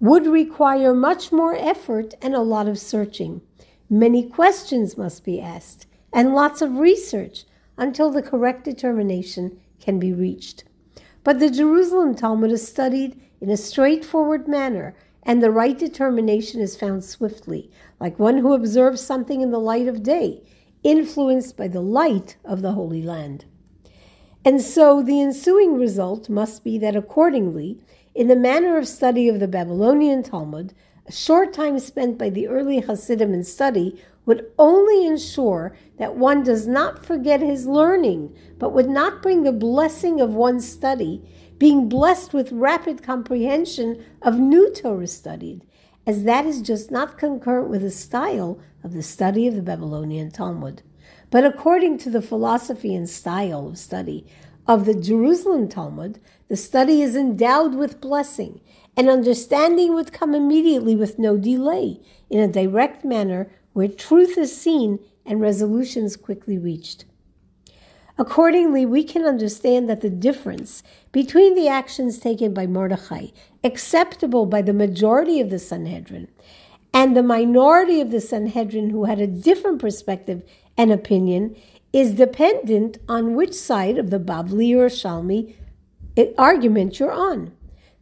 would 0.00 0.26
require 0.26 0.92
much 0.92 1.30
more 1.30 1.54
effort 1.54 2.14
and 2.20 2.34
a 2.34 2.40
lot 2.40 2.66
of 2.66 2.78
searching. 2.78 3.40
Many 3.88 4.28
questions 4.28 4.96
must 4.96 5.24
be 5.24 5.40
asked 5.40 5.86
and 6.12 6.34
lots 6.34 6.60
of 6.60 6.78
research 6.78 7.44
until 7.78 8.10
the 8.10 8.22
correct 8.22 8.64
determination 8.64 9.60
can 9.80 9.98
be 9.98 10.12
reached. 10.12 10.64
But 11.24 11.38
the 11.38 11.50
Jerusalem 11.50 12.14
Talmud 12.14 12.50
is 12.50 12.66
studied 12.66 13.20
in 13.40 13.48
a 13.48 13.56
straightforward 13.56 14.48
manner 14.48 14.96
and 15.22 15.40
the 15.40 15.50
right 15.52 15.78
determination 15.78 16.60
is 16.60 16.76
found 16.76 17.04
swiftly, 17.04 17.70
like 18.00 18.18
one 18.18 18.38
who 18.38 18.54
observes 18.54 19.00
something 19.00 19.40
in 19.40 19.52
the 19.52 19.60
light 19.60 19.86
of 19.86 20.02
day, 20.02 20.42
influenced 20.82 21.56
by 21.56 21.68
the 21.68 21.80
light 21.80 22.36
of 22.44 22.60
the 22.60 22.72
Holy 22.72 23.02
Land. 23.02 23.44
And 24.44 24.60
so 24.60 25.02
the 25.02 25.20
ensuing 25.20 25.78
result 25.78 26.28
must 26.28 26.64
be 26.64 26.76
that 26.78 26.96
accordingly, 26.96 27.78
in 28.14 28.28
the 28.28 28.36
manner 28.36 28.76
of 28.76 28.88
study 28.88 29.28
of 29.28 29.38
the 29.40 29.48
Babylonian 29.48 30.22
Talmud, 30.22 30.74
A 31.06 31.12
short 31.12 31.52
time 31.52 31.78
spent 31.78 32.16
by 32.16 32.30
the 32.30 32.46
early 32.46 32.80
Hasidim 32.80 33.34
in 33.34 33.44
study 33.44 34.00
would 34.24 34.46
only 34.56 35.04
ensure 35.04 35.76
that 35.98 36.16
one 36.16 36.44
does 36.44 36.68
not 36.68 37.04
forget 37.04 37.40
his 37.40 37.66
learning, 37.66 38.34
but 38.58 38.72
would 38.72 38.88
not 38.88 39.20
bring 39.20 39.42
the 39.42 39.52
blessing 39.52 40.20
of 40.20 40.34
one's 40.34 40.68
study, 40.68 41.20
being 41.58 41.88
blessed 41.88 42.32
with 42.32 42.52
rapid 42.52 43.02
comprehension 43.02 44.04
of 44.22 44.38
new 44.38 44.72
Torah 44.72 45.08
studied, 45.08 45.66
as 46.06 46.22
that 46.22 46.46
is 46.46 46.62
just 46.62 46.90
not 46.90 47.18
concurrent 47.18 47.68
with 47.68 47.82
the 47.82 47.90
style 47.90 48.60
of 48.84 48.92
the 48.92 49.02
study 49.02 49.48
of 49.48 49.56
the 49.56 49.62
Babylonian 49.62 50.30
Talmud. 50.30 50.82
But 51.32 51.46
according 51.46 51.96
to 51.98 52.10
the 52.10 52.20
philosophy 52.20 52.94
and 52.94 53.08
style 53.08 53.68
of 53.68 53.78
study 53.78 54.26
of 54.66 54.84
the 54.84 54.94
Jerusalem 54.94 55.66
Talmud, 55.66 56.20
the 56.48 56.58
study 56.58 57.00
is 57.00 57.16
endowed 57.16 57.74
with 57.74 58.02
blessing, 58.02 58.60
and 58.98 59.08
understanding 59.08 59.94
would 59.94 60.12
come 60.12 60.34
immediately 60.34 60.94
with 60.94 61.18
no 61.18 61.38
delay, 61.38 62.00
in 62.28 62.38
a 62.38 62.52
direct 62.52 63.02
manner 63.02 63.50
where 63.72 63.88
truth 63.88 64.36
is 64.36 64.54
seen 64.54 64.98
and 65.24 65.40
resolutions 65.40 66.18
quickly 66.18 66.58
reached. 66.58 67.06
Accordingly, 68.18 68.84
we 68.84 69.02
can 69.02 69.24
understand 69.24 69.88
that 69.88 70.02
the 70.02 70.10
difference 70.10 70.82
between 71.12 71.54
the 71.54 71.66
actions 71.66 72.18
taken 72.18 72.52
by 72.52 72.66
Mordechai, 72.66 73.28
acceptable 73.64 74.44
by 74.44 74.60
the 74.60 74.74
majority 74.74 75.40
of 75.40 75.48
the 75.48 75.58
Sanhedrin, 75.58 76.28
and 76.92 77.16
the 77.16 77.22
minority 77.22 78.02
of 78.02 78.10
the 78.10 78.20
Sanhedrin 78.20 78.90
who 78.90 79.04
had 79.04 79.18
a 79.18 79.26
different 79.26 79.80
perspective 79.80 80.42
and 80.76 80.92
opinion, 80.92 81.56
is 81.92 82.12
dependent 82.12 82.98
on 83.08 83.34
which 83.34 83.52
side 83.52 83.98
of 83.98 84.10
the 84.10 84.18
Bavli 84.18 84.74
or 84.74 84.88
Shalmi 84.88 85.54
argument 86.38 86.98
you're 86.98 87.12
on. 87.12 87.52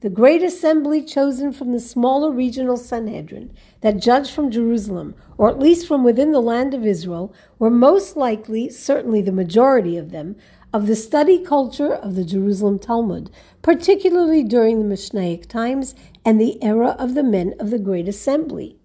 The 0.00 0.08
great 0.08 0.42
assembly 0.42 1.02
chosen 1.02 1.52
from 1.52 1.72
the 1.72 1.80
smaller 1.80 2.30
regional 2.30 2.78
Sanhedrin 2.78 3.52
that 3.82 4.00
judged 4.00 4.30
from 4.30 4.50
Jerusalem, 4.50 5.14
or 5.36 5.50
at 5.50 5.58
least 5.58 5.86
from 5.86 6.04
within 6.04 6.32
the 6.32 6.40
land 6.40 6.72
of 6.72 6.86
Israel, 6.86 7.34
were 7.58 7.70
most 7.70 8.16
likely, 8.16 8.70
certainly 8.70 9.20
the 9.20 9.30
majority 9.30 9.98
of 9.98 10.10
them, 10.10 10.36
of 10.72 10.86
the 10.86 10.96
study 10.96 11.38
culture 11.38 11.92
of 11.92 12.14
the 12.14 12.24
Jerusalem 12.24 12.78
Talmud, 12.78 13.30
particularly 13.60 14.42
during 14.42 14.78
the 14.78 14.94
Mishnaic 14.94 15.46
times 15.46 15.94
and 16.24 16.40
the 16.40 16.62
era 16.62 16.96
of 16.98 17.14
the 17.14 17.24
men 17.24 17.54
of 17.58 17.70
the 17.70 17.78
Great 17.78 18.08
Assembly. 18.08 18.79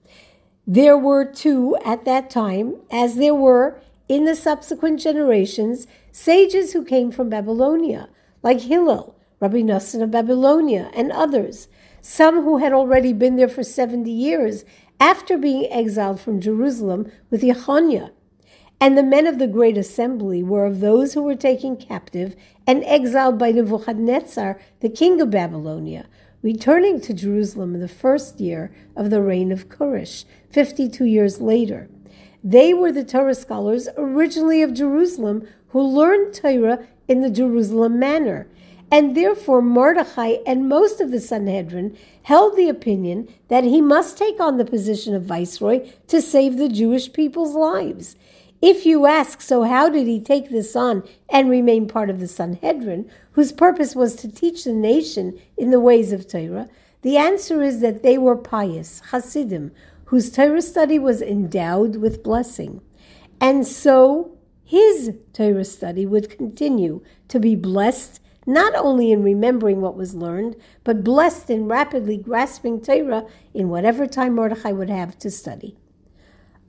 There 0.67 0.98
were 0.98 1.25
too, 1.25 1.77
at 1.86 2.05
that 2.05 2.31
time, 2.31 2.77
as 2.91 3.17
there 3.17 3.36
were 3.36 3.79
in 4.10 4.25
the 4.25 4.36
subsequent 4.36 5.00
generations, 5.00 5.86
sages 6.12 6.74
who 6.74 6.84
came 6.84 7.12
from 7.12 7.29
Babylonia, 7.29 8.10
like 8.41 8.62
Hillel, 8.62 9.15
Rabbi 9.39 9.60
Nassan 9.62 10.01
of 10.01 10.10
Babylonia, 10.10 10.89
and 10.95 11.12
others, 11.12 11.67
some 12.01 12.41
who 12.41 12.57
had 12.57 12.74
already 12.74 13.13
been 13.13 13.36
there 13.36 13.48
for 13.48 13.62
70 13.62 14.10
years 14.10 14.65
after 15.00 15.38
being 15.38 15.72
exiled 15.72 16.19
from 16.19 16.41
Jerusalem 16.41 17.12
with 17.29 17.43
Yechonia. 17.43 18.10
And 18.81 18.98
the 18.98 19.03
men 19.03 19.27
of 19.27 19.38
the 19.38 19.48
great 19.48 19.77
assembly 19.77 20.41
were 20.41 20.65
of 20.65 20.79
those 20.79 21.13
who 21.13 21.22
were 21.22 21.36
taken 21.36 21.77
captive 21.77 22.36
and 22.65 22.84
exiled 22.86 23.38
by 23.38 23.51
Nebuchadnezzar, 23.51 24.60
the 24.79 24.89
king 24.89 25.22
of 25.22 25.29
Babylonia, 25.29 26.07
returning 26.45 27.01
to 27.01 27.11
Jerusalem 27.11 27.73
in 27.73 27.81
the 27.81 27.87
first 27.87 28.39
year 28.39 28.71
of 28.95 29.09
the 29.09 29.19
reign 29.19 29.51
of 29.51 29.67
Koresh, 29.67 30.25
52 30.51 31.03
years 31.03 31.41
later. 31.41 31.89
They 32.43 32.71
were 32.71 32.91
the 32.91 33.03
Torah 33.03 33.33
scholars 33.33 33.89
originally 33.97 34.61
of 34.61 34.75
Jerusalem 34.75 35.47
who 35.69 35.81
learned 35.81 36.35
Torah 36.35 36.85
in 37.07 37.21
the 37.21 37.31
Jerusalem 37.31 37.97
manner. 37.97 38.47
And 38.91 39.17
therefore, 39.17 39.63
Mordechai 39.63 40.35
and 40.45 40.69
most 40.69 41.01
of 41.01 41.09
the 41.09 41.19
Sanhedrin 41.19 41.97
held 42.21 42.55
the 42.55 42.69
opinion 42.69 43.27
that 43.47 43.63
he 43.63 43.81
must 43.81 44.15
take 44.15 44.39
on 44.39 44.57
the 44.57 44.65
position 44.65 45.15
of 45.15 45.23
viceroy 45.23 45.89
to 46.09 46.21
save 46.21 46.57
the 46.57 46.69
Jewish 46.69 47.11
people's 47.11 47.55
lives. 47.55 48.15
If 48.61 48.85
you 48.85 49.07
ask, 49.07 49.41
so 49.41 49.63
how 49.63 49.89
did 49.89 50.05
he 50.05 50.19
take 50.19 50.51
this 50.51 50.75
on 50.75 51.03
and 51.27 51.49
remain 51.49 51.87
part 51.87 52.11
of 52.11 52.19
the 52.19 52.27
Sanhedrin, 52.27 53.09
whose 53.36 53.51
purpose 53.51 53.96
was 53.96 54.15
to 54.15 54.32
teach 54.32 54.63
the 54.63 54.74
nation 54.74 55.38
in 55.58 55.70
the 55.70 55.80
ways 55.80 56.13
of 56.13 56.25
Torah? 56.25 56.70
The 57.01 57.18
answer 57.18 57.62
is 57.62 57.82
that 57.82 58.01
they 58.01 58.18
were 58.18 58.38
pious, 58.38 59.01
Hasidim, 59.12 59.72
whose 60.06 60.32
Torah 60.32 60.62
study 60.62 60.98
was 60.98 61.22
endowed 61.22 61.98
with 61.98 62.24
blessing. 62.24 62.82
And 63.42 63.68
so 63.68 64.38
his 64.63 65.13
Torah 65.34 65.65
study 65.65 66.06
would 66.06 66.30
continue 66.30 67.04
to 67.27 67.39
be 67.39 67.56
blessed 67.56 68.22
not 68.46 68.74
only 68.75 69.12
in 69.12 69.22
remembering 69.22 69.82
what 69.82 69.98
was 69.98 70.15
learned, 70.15 70.56
but 70.86 71.04
blessed 71.04 71.50
in 71.50 71.68
rapidly 71.68 72.18
grasping 72.18 72.80
Torah 72.80 73.25
in 73.54 73.68
whatever 73.68 74.08
time 74.08 74.36
Mordechai 74.36 74.72
would 74.72 74.89
have 74.89 75.18
to 75.20 75.30
study. 75.30 75.75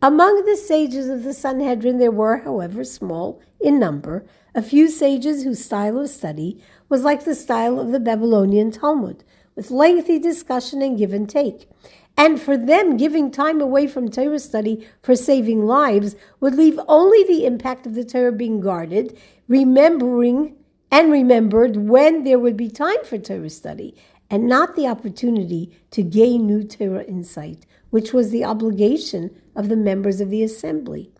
Among 0.02 0.44
the 0.44 0.56
sages 0.56 1.08
of 1.08 1.22
the 1.22 1.32
Sanhedrin, 1.32 1.98
there 1.98 2.10
were, 2.10 2.38
however, 2.38 2.84
small 2.84 3.40
in 3.58 3.78
number, 3.78 4.26
a 4.54 4.60
few 4.60 4.88
sages 4.88 5.42
whose 5.42 5.64
style 5.64 5.98
of 5.98 6.10
study 6.10 6.62
was 6.90 7.02
like 7.02 7.24
the 7.24 7.34
style 7.34 7.80
of 7.80 7.92
the 7.92 8.00
Babylonian 8.00 8.70
Talmud, 8.70 9.24
with 9.54 9.70
lengthy 9.70 10.18
discussion 10.18 10.82
and 10.82 10.98
give 10.98 11.14
and 11.14 11.28
take. 11.28 11.66
And 12.14 12.40
for 12.40 12.58
them, 12.58 12.98
giving 12.98 13.30
time 13.30 13.60
away 13.60 13.86
from 13.86 14.10
Torah 14.10 14.38
study 14.38 14.86
for 15.02 15.16
saving 15.16 15.66
lives 15.66 16.14
would 16.40 16.54
leave 16.54 16.78
only 16.88 17.24
the 17.24 17.46
impact 17.46 17.86
of 17.86 17.94
the 17.94 18.04
Torah 18.04 18.32
being 18.32 18.60
guarded, 18.60 19.18
remembering 19.48 20.56
and 20.90 21.10
remembered 21.10 21.76
when 21.76 22.22
there 22.24 22.38
would 22.38 22.56
be 22.56 22.68
time 22.68 23.02
for 23.04 23.18
Torah 23.18 23.50
study, 23.50 23.94
and 24.28 24.46
not 24.46 24.76
the 24.76 24.86
opportunity 24.86 25.76
to 25.90 26.02
gain 26.02 26.46
new 26.46 26.64
Torah 26.64 27.04
insight, 27.04 27.64
which 27.90 28.12
was 28.12 28.30
the 28.30 28.44
obligation 28.44 29.34
of 29.54 29.68
the 29.68 29.76
members 29.76 30.20
of 30.20 30.30
the 30.30 30.42
assembly. 30.42 31.10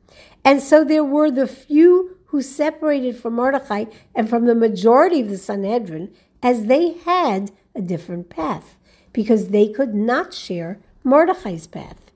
And 0.45 0.63
so 0.63 0.85
there 0.85 1.05
were 1.05 1.31
the 1.31 1.47
few 1.47 2.19
who 2.27 2.43
separated 2.43 3.17
from 3.17 3.35
Mordechai 3.35 3.87
and 4.15 4.29
from 4.29 4.47
the 4.47 4.55
majority 4.55 5.21
of 5.21 5.29
the 5.29 5.39
Sanhedrin, 5.39 6.13
as 6.43 6.67
they 6.67 6.93
had 6.93 7.51
a 7.75 7.81
different 7.81 8.29
path, 8.29 8.79
because 9.13 9.49
they 9.49 9.69
could 9.69 9.95
not 9.95 10.35
share 10.35 10.81
Mordechai's 11.03 11.67
path. 11.67 12.11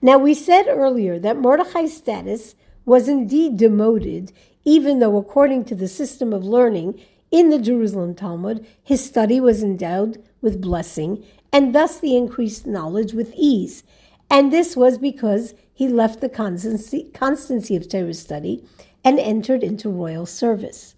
Now, 0.00 0.18
we 0.18 0.34
said 0.34 0.66
earlier 0.68 1.18
that 1.18 1.38
Mordechai's 1.38 1.96
status 1.96 2.54
was 2.84 3.08
indeed 3.08 3.56
demoted, 3.56 4.32
even 4.64 4.98
though, 4.98 5.16
according 5.16 5.64
to 5.66 5.74
the 5.74 5.88
system 5.88 6.32
of 6.32 6.44
learning 6.44 7.00
in 7.30 7.50
the 7.50 7.58
Jerusalem 7.58 8.14
Talmud, 8.14 8.66
his 8.82 9.04
study 9.04 9.40
was 9.40 9.62
endowed 9.62 10.22
with 10.40 10.60
blessing 10.60 11.24
and 11.52 11.74
thus 11.74 12.00
the 12.00 12.16
increased 12.16 12.66
knowledge 12.66 13.12
with 13.12 13.32
ease. 13.36 13.84
And 14.30 14.52
this 14.52 14.76
was 14.76 14.96
because 14.96 15.54
he 15.72 15.88
left 15.88 16.20
the 16.20 16.28
constancy, 16.28 17.10
constancy 17.12 17.76
of 17.76 17.88
Torah 17.88 18.14
study 18.14 18.64
and 19.04 19.18
entered 19.18 19.62
into 19.62 19.90
royal 19.90 20.26
service. 20.26 20.94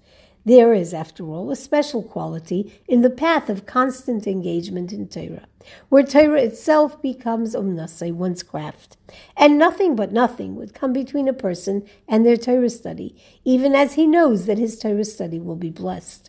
There 0.46 0.75
is, 0.75 0.92
after 0.92 1.25
all, 1.25 1.50
a 1.50 1.56
special 1.56 2.02
quality 2.02 2.80
in 2.87 3.00
the 3.00 3.08
path 3.08 3.49
of 3.49 3.64
constant 3.64 4.26
engagement 4.26 4.92
in 4.92 5.08
Torah, 5.08 5.46
where 5.88 6.02
Torah 6.02 6.42
itself 6.42 7.00
becomes 7.00 7.54
umnasei, 7.54 8.12
one's 8.12 8.42
craft, 8.42 8.99
and 9.38 9.58
nothing 9.58 9.96
but 9.96 10.12
nothing 10.12 10.54
would 10.56 10.75
come 10.75 10.92
between 10.92 11.28
a 11.28 11.32
person 11.32 11.82
and 12.06 12.26
their 12.26 12.37
Torah 12.37 12.68
study, 12.68 13.16
even 13.42 13.75
as 13.75 13.94
he 13.94 14.06
knows 14.06 14.44
that 14.44 14.58
his 14.58 14.78
Torah 14.78 15.06
study 15.06 15.40
will 15.40 15.56
be 15.56 15.70
blessed. 15.70 16.28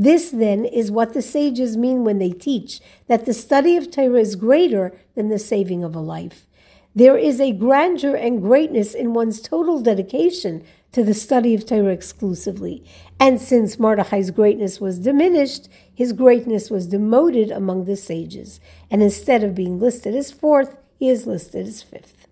This, 0.00 0.30
then, 0.30 0.64
is 0.64 0.90
what 0.90 1.12
the 1.12 1.20
sages 1.20 1.76
mean 1.76 2.04
when 2.04 2.16
they 2.16 2.30
teach 2.30 2.80
that 3.06 3.26
the 3.26 3.34
study 3.34 3.76
of 3.76 3.90
Torah 3.90 4.20
is 4.20 4.34
greater 4.34 4.98
than 5.14 5.28
the 5.28 5.38
saving 5.38 5.84
of 5.84 5.94
a 5.94 6.00
life. 6.00 6.46
There 6.94 7.18
is 7.18 7.38
a 7.38 7.52
grandeur 7.52 8.14
and 8.14 8.40
greatness 8.40 8.94
in 8.94 9.12
one's 9.12 9.42
total 9.42 9.78
dedication 9.82 10.64
to 10.92 11.04
the 11.04 11.12
study 11.12 11.54
of 11.54 11.66
Torah 11.66 11.92
exclusively. 11.92 12.82
And 13.20 13.38
since 13.38 13.78
Mordechai's 13.78 14.30
greatness 14.30 14.80
was 14.80 15.00
diminished, 15.00 15.68
his 15.94 16.14
greatness 16.14 16.70
was 16.70 16.86
demoted 16.86 17.50
among 17.50 17.84
the 17.84 17.94
sages. 17.94 18.58
And 18.90 19.02
instead 19.02 19.44
of 19.44 19.54
being 19.54 19.78
listed 19.78 20.14
as 20.14 20.32
fourth, 20.32 20.78
he 20.98 21.10
is 21.10 21.26
listed 21.26 21.66
as 21.66 21.82
fifth. 21.82 22.26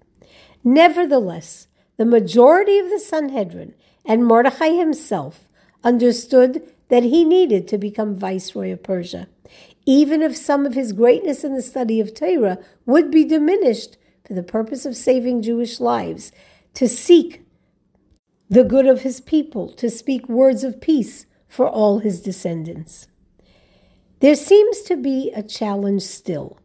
Nevertheless, 0.64 1.68
the 1.98 2.06
majority 2.06 2.78
of 2.78 2.88
the 2.88 2.98
Sanhedrin 2.98 3.75
and 4.06 4.25
Mordechai 4.25 4.70
himself 4.70 5.50
understood 5.84 6.62
that 6.88 7.04
he 7.04 7.25
needed 7.25 7.68
to 7.68 7.78
become 7.78 8.14
viceroy 8.14 8.73
of 8.73 8.83
Persia, 8.83 9.28
even 9.87 10.23
if 10.23 10.37
some 10.37 10.66
of 10.66 10.75
his 10.75 10.92
greatness 10.92 11.45
in 11.45 11.54
the 11.54 11.62
study 11.62 12.00
of 12.00 12.14
Torah 12.14 12.59
would 12.87 13.11
be 13.11 13.25
diminished 13.25 13.97
for 14.26 14.35
the 14.35 14.42
purpose 14.42 14.85
of 14.85 14.97
saving 14.97 15.42
Jewish 15.42 15.80
lives, 15.80 16.33
to 16.75 16.87
seek 16.87 17.42
the 18.50 18.64
good 18.64 18.87
of 18.87 19.02
his 19.02 19.21
people, 19.21 19.68
to 19.73 19.90
speak 19.90 20.28
words 20.28 20.64
of 20.64 20.80
peace 20.80 21.26
for 21.49 21.68
all 21.68 21.99
his 21.99 22.21
descendants. 22.21 23.07
There 24.21 24.35
seems 24.35 24.83
to 24.83 24.97
be 24.97 25.33
a 25.35 25.42
challenge 25.42 26.02
still. 26.02 26.59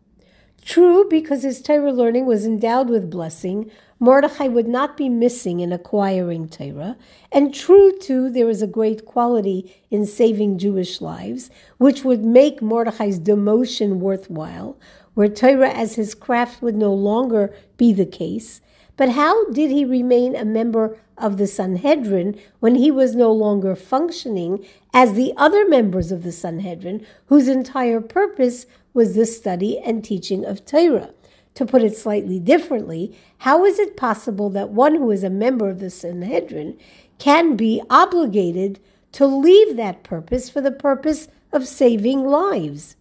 True, 0.65 1.05
because 1.09 1.43
his 1.43 1.61
Torah 1.61 1.91
learning 1.91 2.25
was 2.25 2.45
endowed 2.45 2.89
with 2.89 3.09
blessing, 3.09 3.69
Mordechai 3.99 4.47
would 4.47 4.67
not 4.67 4.95
be 4.97 5.09
missing 5.09 5.59
in 5.59 5.71
acquiring 5.73 6.47
Torah. 6.47 6.97
And 7.31 7.53
true, 7.53 7.97
too, 7.97 8.29
there 8.29 8.49
is 8.49 8.61
a 8.61 8.67
great 8.67 9.05
quality 9.05 9.75
in 9.91 10.05
saving 10.05 10.57
Jewish 10.57 11.01
lives, 11.01 11.49
which 11.77 12.03
would 12.03 12.23
make 12.23 12.61
Mordechai's 12.61 13.19
demotion 13.19 13.97
worthwhile. 13.97 14.77
where 15.13 15.29
Torah 15.29 15.69
as 15.69 15.95
his 15.95 16.15
craft 16.15 16.61
would 16.61 16.75
no 16.75 16.93
longer 16.93 17.53
be 17.77 17.93
the 17.93 18.05
case. 18.05 18.61
But 18.95 19.09
how 19.09 19.49
did 19.51 19.71
he 19.71 19.85
remain 19.85 20.35
a 20.35 20.45
member 20.45 20.97
of 21.17 21.37
the 21.37 21.47
Sanhedrin 21.47 22.39
when 22.59 22.75
he 22.75 22.91
was 22.91 23.15
no 23.15 23.31
longer 23.31 23.75
functioning 23.75 24.65
as 24.93 25.13
the 25.13 25.33
other 25.37 25.67
members 25.67 26.11
of 26.11 26.23
the 26.23 26.31
Sanhedrin, 26.31 27.05
whose 27.27 27.47
entire 27.47 28.01
purpose 28.01 28.65
was 28.93 29.15
the 29.15 29.25
study 29.25 29.79
and 29.79 30.03
teaching 30.03 30.45
of 30.45 30.65
Torah? 30.65 31.13
To 31.55 31.65
put 31.65 31.83
it 31.83 31.95
slightly 31.95 32.39
differently, 32.39 33.15
how 33.39 33.63
is 33.63 33.77
it 33.77 33.95
possible 33.95 34.49
that 34.49 34.69
one 34.69 34.95
who 34.95 35.11
is 35.11 35.23
a 35.23 35.29
member 35.29 35.69
of 35.69 35.79
the 35.79 35.91
Sanhedrin 35.91 36.77
can 37.19 37.55
be 37.55 37.81
obligated 37.89 38.79
to 39.11 39.27
leave 39.27 39.75
that 39.75 40.03
purpose 40.03 40.49
for 40.49 40.61
the 40.61 40.71
purpose 40.71 41.27
of 41.51 41.67
saving 41.67 42.23
lives? 42.23 42.95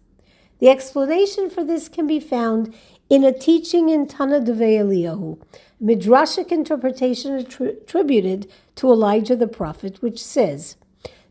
The 0.59 0.69
explanation 0.69 1.49
for 1.49 1.63
this 1.63 1.89
can 1.89 2.05
be 2.05 2.19
found 2.19 2.73
in 3.09 3.23
a 3.23 3.37
teaching 3.37 3.89
in 3.89 4.07
Tana 4.07 4.39
Devei 4.39 4.79
Eliyahu, 4.79 5.41
midrashic 5.81 6.51
interpretation 6.51 7.33
attributed 7.35 8.49
to 8.75 8.89
Elijah 8.89 9.35
the 9.35 9.47
prophet, 9.47 10.01
which 10.01 10.23
says, 10.23 10.77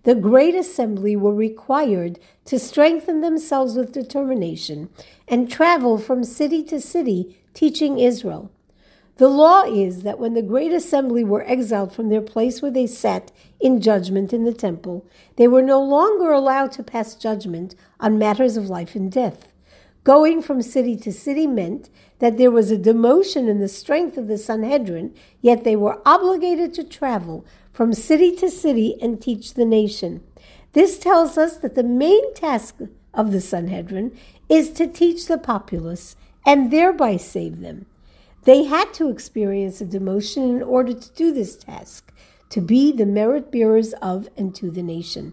the 0.05 0.15
great 0.15 0.55
assembly 0.55 1.15
were 1.15 1.35
required 1.35 2.19
to 2.45 2.59
strengthen 2.59 3.21
themselves 3.21 3.77
with 3.77 3.93
determination 3.93 4.89
and 5.29 5.51
travel 5.51 5.97
from 5.99 6.25
city 6.25 6.63
to 6.65 6.81
city 6.81 7.39
teaching 7.55 7.99
Israel. 7.99 8.51
The 9.17 9.29
law 9.29 9.63
is 9.63 10.03
that 10.03 10.19
when 10.19 10.35
the 10.35 10.43
great 10.43 10.73
assembly 10.73 11.23
were 11.23 11.49
exiled 11.49 11.93
from 11.93 12.09
their 12.09 12.23
place 12.23 12.61
where 12.61 12.71
they 12.71 12.87
sat 12.87 13.31
in 13.61 13.81
judgment 13.81 14.33
in 14.33 14.45
the 14.45 14.55
temple, 14.55 15.07
they 15.37 15.47
were 15.47 15.63
no 15.63 15.81
longer 15.81 16.33
allowed 16.33 16.73
to 16.73 16.83
pass 16.83 17.15
judgment 17.15 17.75
on 18.01 18.19
matters 18.19 18.57
of 18.57 18.71
life 18.71 18.95
and 18.97 19.13
death. 19.13 19.53
Going 20.03 20.43
from 20.43 20.63
city 20.63 20.97
to 20.97 21.13
city 21.13 21.47
meant 21.47 21.89
that 22.23 22.39
there 22.39 22.53
was 22.53 22.71
a 22.71 22.79
demotion 22.79 23.49
in 23.49 23.59
the 23.59 23.67
strength 23.67 24.17
of 24.17 24.29
the 24.29 24.39
Sanhedrin, 24.39 25.13
yet 25.41 25.65
they 25.65 25.75
were 25.75 26.01
obligated 26.07 26.73
to 26.73 26.85
travel 26.85 27.45
from 27.73 27.93
city 27.93 28.31
to 28.37 28.49
city 28.49 28.97
and 29.03 29.21
teach 29.21 29.55
the 29.55 29.65
nation. 29.65 30.23
This 30.73 31.01
tells 31.01 31.37
us 31.37 31.57
that 31.57 31.75
the 31.75 31.83
main 31.83 32.33
task 32.35 32.77
of 33.13 33.33
the 33.33 33.41
Sanhedrin 33.41 34.17
is 34.49 34.71
to 34.71 34.87
teach 34.87 35.27
the 35.27 35.37
populace 35.37 36.15
and 36.47 36.71
thereby 36.71 37.17
save 37.17 37.59
them. 37.59 37.87
They 38.45 38.67
had 38.67 38.95
to 38.95 39.11
experience 39.11 39.81
a 39.81 39.85
demotion 39.85 40.49
in 40.55 40.63
order 40.63 40.95
to 40.95 41.13
do 41.15 41.33
this 41.33 41.57
task, 41.57 42.13
to 42.51 42.61
be 42.61 42.93
the 42.93 43.05
merit 43.05 43.51
bearers 43.51 43.95
of 43.95 44.29
and 44.37 44.55
to 44.55 44.71
the 44.71 44.85
nation. 44.85 45.33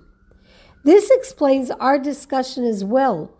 This 0.84 1.12
explains 1.12 1.70
our 1.70 2.00
discussion 2.00 2.64
as 2.64 2.84
well 2.84 3.32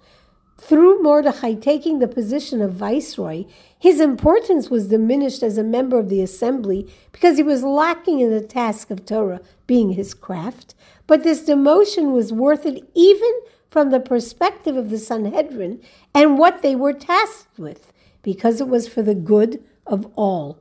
through 0.60 1.02
Mordechai 1.02 1.54
taking 1.54 2.00
the 2.00 2.08
position 2.08 2.62
of 2.62 2.74
viceroy, 2.74 3.46
his 3.78 4.00
importance 4.00 4.70
was 4.70 4.90
diminished 4.90 5.42
as 5.42 5.58
a 5.58 5.64
member 5.64 5.98
of 5.98 6.10
the 6.10 6.22
assembly 6.22 6.92
because 7.12 7.38
he 7.38 7.44
was 7.44 7.64
lacking 7.64 8.20
in 8.20 8.30
the 8.30 8.42
task 8.42 8.92
of 8.92 9.06
Torah 9.06 9.42
being 9.68 9.92
his 9.92 10.14
craft. 10.14 10.76
But 11.08 11.24
this 11.24 11.48
demotion 11.48 12.12
was 12.12 12.34
worth 12.34 12.66
it 12.66 12.84
even 12.94 13.32
from 13.70 13.90
the 13.90 14.00
perspective 14.00 14.76
of 14.76 14.90
the 14.90 14.98
Sanhedrin 14.98 15.82
and 16.14 16.38
what 16.38 16.62
they 16.62 16.76
were 16.76 16.94
tasked 16.94 17.58
with, 17.58 17.94
because 18.22 18.60
it 18.60 18.68
was 18.68 18.88
for 18.88 19.02
the 19.02 19.16
good 19.16 19.64
of 19.88 20.12
all. 20.16 20.60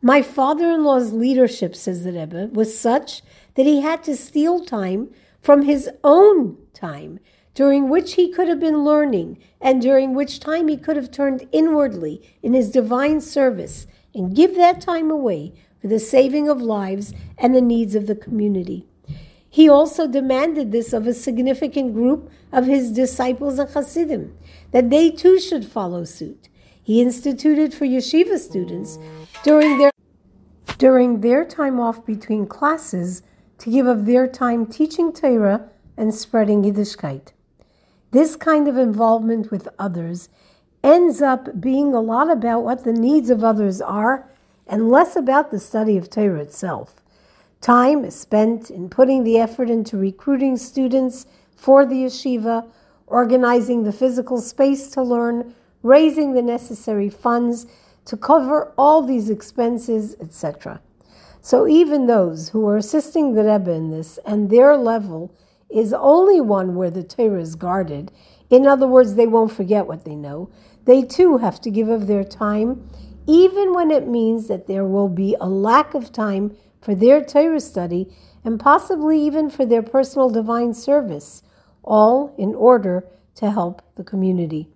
My 0.00 0.22
father 0.22 0.70
in 0.70 0.84
law's 0.84 1.12
leadership, 1.12 1.74
says 1.74 2.04
the 2.04 2.12
Rebbe, 2.12 2.48
was 2.52 2.78
such 2.78 3.22
that 3.54 3.66
he 3.66 3.80
had 3.80 4.04
to 4.04 4.16
steal 4.16 4.64
time 4.64 5.10
from 5.40 5.62
his 5.62 5.88
own 6.04 6.58
time 6.74 7.20
during 7.54 7.88
which 7.88 8.14
he 8.14 8.30
could 8.30 8.48
have 8.48 8.60
been 8.60 8.84
learning, 8.84 9.38
and 9.60 9.80
during 9.80 10.14
which 10.14 10.40
time 10.40 10.68
he 10.68 10.76
could 10.76 10.96
have 10.96 11.10
turned 11.10 11.48
inwardly 11.52 12.20
in 12.42 12.52
his 12.52 12.70
divine 12.70 13.20
service, 13.20 13.86
and 14.14 14.36
give 14.36 14.54
that 14.56 14.80
time 14.80 15.10
away 15.10 15.52
for 15.80 15.88
the 15.88 15.98
saving 15.98 16.48
of 16.48 16.60
lives 16.60 17.12
and 17.38 17.54
the 17.54 17.60
needs 17.60 17.94
of 17.94 18.06
the 18.06 18.16
community. 18.16 18.86
He 19.48 19.68
also 19.68 20.08
demanded 20.08 20.72
this 20.72 20.92
of 20.92 21.06
a 21.06 21.14
significant 21.14 21.94
group 21.94 22.28
of 22.50 22.66
his 22.66 22.90
disciples 22.90 23.58
and 23.58 23.70
Hasidim, 23.70 24.36
that 24.72 24.90
they 24.90 25.10
too 25.10 25.38
should 25.38 25.64
follow 25.64 26.04
suit. 26.04 26.48
He 26.82 27.00
instituted 27.00 27.72
for 27.72 27.86
yeshiva 27.86 28.38
students 28.38 28.98
during 29.44 29.78
their 29.78 29.90
during 30.76 31.20
their 31.20 31.44
time 31.44 31.78
off 31.78 32.04
between 32.04 32.46
classes 32.46 33.22
to 33.58 33.70
give 33.70 33.86
of 33.86 34.06
their 34.06 34.26
time 34.26 34.66
teaching 34.66 35.12
Torah 35.12 35.70
and 35.96 36.12
spreading 36.12 36.64
Yiddishkeit. 36.64 37.28
This 38.14 38.36
kind 38.36 38.68
of 38.68 38.78
involvement 38.78 39.50
with 39.50 39.66
others 39.76 40.28
ends 40.84 41.20
up 41.20 41.60
being 41.60 41.92
a 41.92 42.00
lot 42.00 42.30
about 42.30 42.62
what 42.62 42.84
the 42.84 42.92
needs 42.92 43.28
of 43.28 43.42
others 43.42 43.80
are 43.80 44.30
and 44.68 44.88
less 44.88 45.16
about 45.16 45.50
the 45.50 45.58
study 45.58 45.96
of 45.96 46.08
Torah 46.08 46.38
itself. 46.38 47.02
Time 47.60 48.04
is 48.04 48.14
spent 48.14 48.70
in 48.70 48.88
putting 48.88 49.24
the 49.24 49.36
effort 49.36 49.68
into 49.68 49.96
recruiting 49.96 50.56
students 50.56 51.26
for 51.56 51.84
the 51.84 52.04
yeshiva, 52.04 52.70
organizing 53.08 53.82
the 53.82 53.90
physical 53.90 54.40
space 54.40 54.90
to 54.90 55.02
learn, 55.02 55.52
raising 55.82 56.34
the 56.34 56.42
necessary 56.42 57.10
funds 57.10 57.66
to 58.04 58.16
cover 58.16 58.72
all 58.78 59.02
these 59.02 59.28
expenses, 59.28 60.14
etc. 60.20 60.80
So 61.42 61.66
even 61.66 62.06
those 62.06 62.50
who 62.50 62.64
are 62.68 62.76
assisting 62.76 63.34
the 63.34 63.42
Rebbe 63.42 63.72
in 63.72 63.90
this 63.90 64.20
and 64.24 64.50
their 64.50 64.76
level 64.76 65.32
is 65.70 65.92
only 65.92 66.40
one 66.40 66.74
where 66.74 66.90
the 66.90 67.02
Torah 67.02 67.40
is 67.40 67.54
guarded. 67.54 68.12
In 68.50 68.66
other 68.66 68.86
words, 68.86 69.14
they 69.14 69.26
won't 69.26 69.52
forget 69.52 69.86
what 69.86 70.04
they 70.04 70.14
know. 70.14 70.50
They 70.84 71.02
too 71.02 71.38
have 71.38 71.60
to 71.62 71.70
give 71.70 71.88
of 71.88 72.06
their 72.06 72.24
time, 72.24 72.88
even 73.26 73.72
when 73.72 73.90
it 73.90 74.06
means 74.06 74.48
that 74.48 74.66
there 74.66 74.84
will 74.84 75.08
be 75.08 75.36
a 75.40 75.48
lack 75.48 75.94
of 75.94 76.12
time 76.12 76.56
for 76.80 76.94
their 76.94 77.24
Torah 77.24 77.60
study 77.60 78.14
and 78.44 78.60
possibly 78.60 79.20
even 79.20 79.48
for 79.48 79.64
their 79.64 79.82
personal 79.82 80.28
divine 80.28 80.74
service, 80.74 81.42
all 81.82 82.34
in 82.36 82.54
order 82.54 83.06
to 83.36 83.50
help 83.50 83.82
the 83.96 84.04
community. 84.04 84.68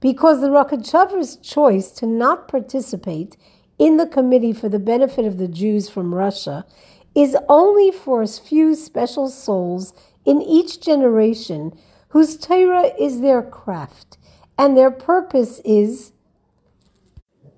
Because 0.00 0.40
the 0.40 0.48
Rogatchover's 0.48 1.36
choice 1.36 1.90
to 1.92 2.06
not 2.06 2.48
participate 2.48 3.36
in 3.78 3.96
the 3.96 4.06
committee 4.06 4.52
for 4.52 4.68
the 4.68 4.78
benefit 4.78 5.24
of 5.24 5.38
the 5.38 5.48
Jews 5.48 5.88
from 5.88 6.14
Russia 6.14 6.66
is 7.14 7.36
only 7.48 7.90
for 7.90 8.22
a 8.22 8.28
few 8.28 8.74
special 8.74 9.28
souls 9.28 9.94
in 10.26 10.42
each 10.42 10.80
generation 10.80 11.72
whose 12.08 12.36
Torah 12.36 12.92
is 12.98 13.20
their 13.20 13.42
craft, 13.42 14.18
and 14.58 14.76
their 14.76 14.90
purpose 14.90 15.60
is 15.64 16.12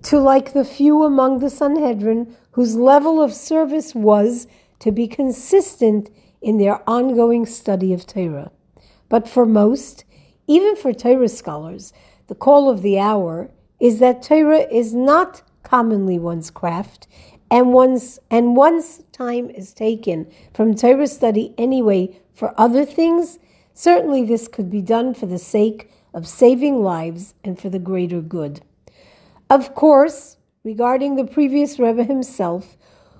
to, 0.03 0.19
like 0.19 0.53
the 0.53 0.63
few 0.63 1.03
among 1.03 1.39
the 1.39 1.49
Sanhedrin, 1.49 2.35
whose 2.51 2.75
level 2.75 3.21
of 3.21 3.33
service 3.33 3.93
was 3.93 4.47
to 4.79 4.91
be 4.91 5.07
consistent 5.07 6.09
in 6.41 6.57
their 6.57 6.87
ongoing 6.89 7.45
study 7.45 7.93
of 7.93 8.05
Torah. 8.05 8.51
But 9.09 9.27
for 9.27 9.45
most, 9.45 10.05
even 10.47 10.75
for 10.75 10.93
Torah 10.93 11.27
scholars, 11.27 11.91
the 12.27 12.35
call 12.35 12.69
of 12.69 12.81
the 12.81 12.99
hour 12.99 13.51
is 13.79 13.99
that 13.99 14.23
Torah 14.23 14.67
is 14.71 14.93
not 14.93 15.41
commonly 15.63 16.17
one's 16.17 16.49
craft, 16.49 17.07
and 17.51 17.73
one's 17.73 18.19
and 18.29 18.55
one's 18.55 19.03
time 19.11 19.49
is 19.49 19.73
taken 19.73 20.31
from 20.53 20.75
Torah 20.75 21.07
study 21.07 21.53
anyway 21.57 22.19
for 22.33 22.53
other 22.57 22.85
things, 22.85 23.39
certainly 23.73 24.23
this 24.23 24.47
could 24.47 24.69
be 24.69 24.81
done 24.81 25.13
for 25.13 25.25
the 25.25 25.39
sake 25.39 25.91
of 26.13 26.27
saving 26.27 26.81
lives 26.83 27.33
and 27.43 27.59
for 27.59 27.69
the 27.69 27.79
greater 27.79 28.21
good. 28.21 28.61
Of 29.49 29.75
course, 29.75 30.37
regarding 30.63 31.15
the 31.15 31.25
previous 31.25 31.79
Rebbe 31.79 32.03
himself, 32.03 32.77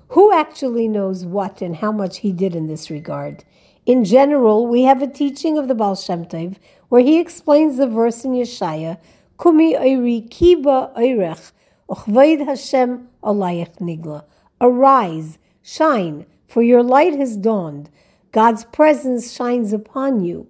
who 0.08 0.32
actually 0.32 0.88
knows 0.88 1.24
what 1.24 1.60
and 1.60 1.76
how 1.76 1.92
much 1.92 2.18
he 2.18 2.32
did 2.32 2.54
in 2.54 2.66
this 2.66 2.90
regard? 2.90 3.44
In 3.86 4.04
general, 4.04 4.66
we 4.66 4.82
have 4.82 5.02
a 5.02 5.06
teaching 5.06 5.58
of 5.58 5.68
the 5.68 5.74
Baal 5.74 5.96
Shem 5.96 6.24
Tov 6.24 6.56
where 6.88 7.02
he 7.02 7.18
explains 7.18 7.76
the 7.76 7.86
verse 7.86 8.24
in 8.24 8.32
Yeshaya, 8.32 8.98
Kumi 9.40 9.74
oiri 9.74 10.28
kiba 10.28 10.94
oirech, 10.96 11.52
uchvaid 11.88 12.44
Hashem 12.44 13.08
alayich 13.22 13.76
nigla. 13.78 14.24
Arise, 14.60 15.38
shine, 15.62 16.26
for 16.46 16.62
your 16.62 16.82
light 16.82 17.14
has 17.14 17.36
dawned. 17.36 17.88
God's 18.32 18.64
presence 18.64 19.32
shines 19.32 19.72
upon 19.72 20.24
you. 20.24 20.46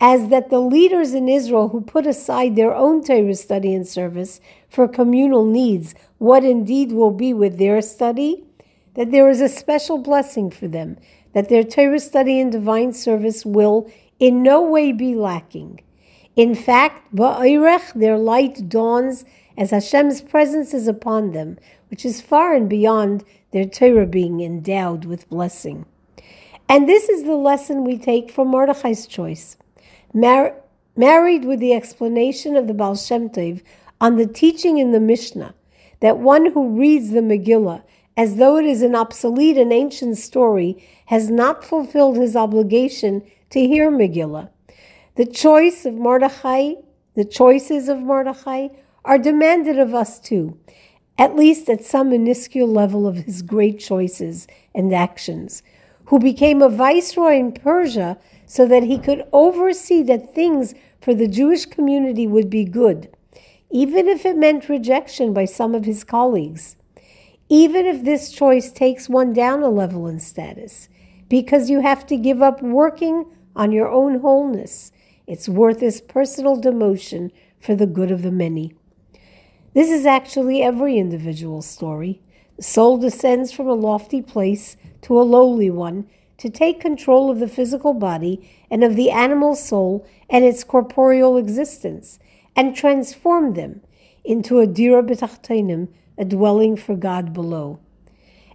As 0.00 0.28
that 0.28 0.50
the 0.50 0.60
leaders 0.60 1.14
in 1.14 1.28
Israel 1.28 1.68
who 1.68 1.80
put 1.80 2.06
aside 2.06 2.56
their 2.56 2.74
own 2.74 3.04
Torah 3.04 3.34
study 3.34 3.74
and 3.74 3.86
service 3.86 4.40
for 4.68 4.88
communal 4.88 5.44
needs, 5.44 5.94
what 6.18 6.44
indeed 6.44 6.92
will 6.92 7.12
be 7.12 7.32
with 7.32 7.58
their 7.58 7.80
study? 7.82 8.44
That 8.94 9.10
there 9.10 9.28
is 9.28 9.40
a 9.40 9.48
special 9.48 9.98
blessing 9.98 10.50
for 10.50 10.68
them, 10.68 10.98
that 11.34 11.48
their 11.48 11.62
Torah 11.62 12.00
study 12.00 12.40
and 12.40 12.50
divine 12.50 12.92
service 12.92 13.46
will 13.46 13.90
in 14.18 14.42
no 14.42 14.60
way 14.62 14.92
be 14.92 15.14
lacking. 15.14 15.80
In 16.34 16.54
fact, 16.54 17.14
Ba'irech, 17.14 17.92
their 17.94 18.18
light 18.18 18.68
dawns 18.68 19.24
as 19.56 19.70
Hashem's 19.70 20.22
presence 20.22 20.72
is 20.72 20.88
upon 20.88 21.32
them, 21.32 21.58
which 21.92 22.06
is 22.06 22.22
far 22.22 22.54
and 22.54 22.70
beyond 22.70 23.22
their 23.50 23.66
Torah 23.66 24.06
being 24.06 24.40
endowed 24.40 25.04
with 25.04 25.28
blessing. 25.28 25.84
And 26.66 26.88
this 26.88 27.10
is 27.10 27.24
the 27.24 27.36
lesson 27.36 27.84
we 27.84 27.98
take 27.98 28.30
from 28.30 28.48
Mordechai's 28.48 29.06
choice. 29.06 29.58
Mar- 30.14 30.54
married 30.96 31.44
with 31.44 31.60
the 31.60 31.74
explanation 31.74 32.56
of 32.56 32.66
the 32.66 32.72
Baal 32.72 32.96
Shem 32.96 33.28
Tov 33.28 33.62
on 34.00 34.16
the 34.16 34.26
teaching 34.26 34.78
in 34.78 34.92
the 34.92 35.00
Mishnah 35.00 35.54
that 36.00 36.16
one 36.16 36.52
who 36.52 36.80
reads 36.80 37.10
the 37.10 37.20
Megillah 37.20 37.82
as 38.16 38.36
though 38.36 38.56
it 38.56 38.64
is 38.64 38.80
an 38.80 38.94
obsolete 38.94 39.58
and 39.58 39.70
ancient 39.70 40.16
story 40.16 40.82
has 41.06 41.30
not 41.30 41.62
fulfilled 41.62 42.16
his 42.16 42.34
obligation 42.34 43.22
to 43.50 43.60
hear 43.60 43.90
Megillah. 43.90 44.48
The 45.16 45.26
choice 45.26 45.84
of 45.84 45.92
Mordechai, 45.92 46.72
the 47.16 47.26
choices 47.26 47.90
of 47.90 47.98
Mordechai, 47.98 48.68
are 49.04 49.18
demanded 49.18 49.78
of 49.78 49.94
us 49.94 50.18
too, 50.18 50.58
at 51.18 51.36
least 51.36 51.68
at 51.68 51.84
some 51.84 52.10
minuscule 52.10 52.68
level 52.68 53.06
of 53.06 53.16
his 53.16 53.42
great 53.42 53.78
choices 53.78 54.46
and 54.74 54.94
actions, 54.94 55.62
who 56.06 56.18
became 56.18 56.60
a 56.60 56.68
viceroy 56.68 57.38
in 57.38 57.52
Persia 57.52 58.18
so 58.46 58.66
that 58.66 58.82
he 58.82 58.98
could 58.98 59.24
oversee 59.32 60.02
that 60.02 60.34
things 60.34 60.74
for 61.00 61.14
the 61.14 61.28
Jewish 61.28 61.66
community 61.66 62.26
would 62.26 62.50
be 62.50 62.64
good, 62.64 63.08
even 63.70 64.08
if 64.08 64.26
it 64.26 64.36
meant 64.36 64.68
rejection 64.68 65.32
by 65.32 65.44
some 65.44 65.74
of 65.74 65.84
his 65.84 66.04
colleagues. 66.04 66.76
Even 67.48 67.84
if 67.86 68.04
this 68.04 68.30
choice 68.32 68.72
takes 68.72 69.08
one 69.08 69.32
down 69.32 69.62
a 69.62 69.68
level 69.68 70.06
in 70.06 70.20
status, 70.20 70.88
because 71.28 71.70
you 71.70 71.80
have 71.80 72.06
to 72.06 72.16
give 72.16 72.40
up 72.40 72.62
working 72.62 73.26
on 73.54 73.72
your 73.72 73.88
own 73.88 74.20
wholeness, 74.20 74.92
it's 75.26 75.48
worth 75.48 75.80
his 75.80 76.00
personal 76.00 76.60
demotion 76.60 77.30
for 77.60 77.74
the 77.74 77.86
good 77.86 78.10
of 78.10 78.22
the 78.22 78.30
many. 78.30 78.74
This 79.74 79.90
is 79.90 80.04
actually 80.04 80.62
every 80.62 80.98
individual's 80.98 81.66
story. 81.66 82.20
The 82.56 82.62
soul 82.62 82.98
descends 82.98 83.52
from 83.52 83.68
a 83.68 83.74
lofty 83.74 84.20
place 84.20 84.76
to 85.02 85.18
a 85.18 85.22
lowly 85.22 85.70
one 85.70 86.06
to 86.38 86.50
take 86.50 86.80
control 86.80 87.30
of 87.30 87.38
the 87.38 87.48
physical 87.48 87.94
body 87.94 88.50
and 88.70 88.84
of 88.84 88.96
the 88.96 89.10
animal 89.10 89.54
soul 89.54 90.06
and 90.28 90.44
its 90.44 90.64
corporeal 90.64 91.36
existence, 91.36 92.18
and 92.54 92.76
transform 92.76 93.54
them 93.54 93.80
into 94.24 94.58
a 94.58 94.66
dira 94.66 95.02
b'tachtainim, 95.02 95.88
a 96.18 96.24
dwelling 96.24 96.76
for 96.76 96.94
God 96.94 97.32
below. 97.32 97.78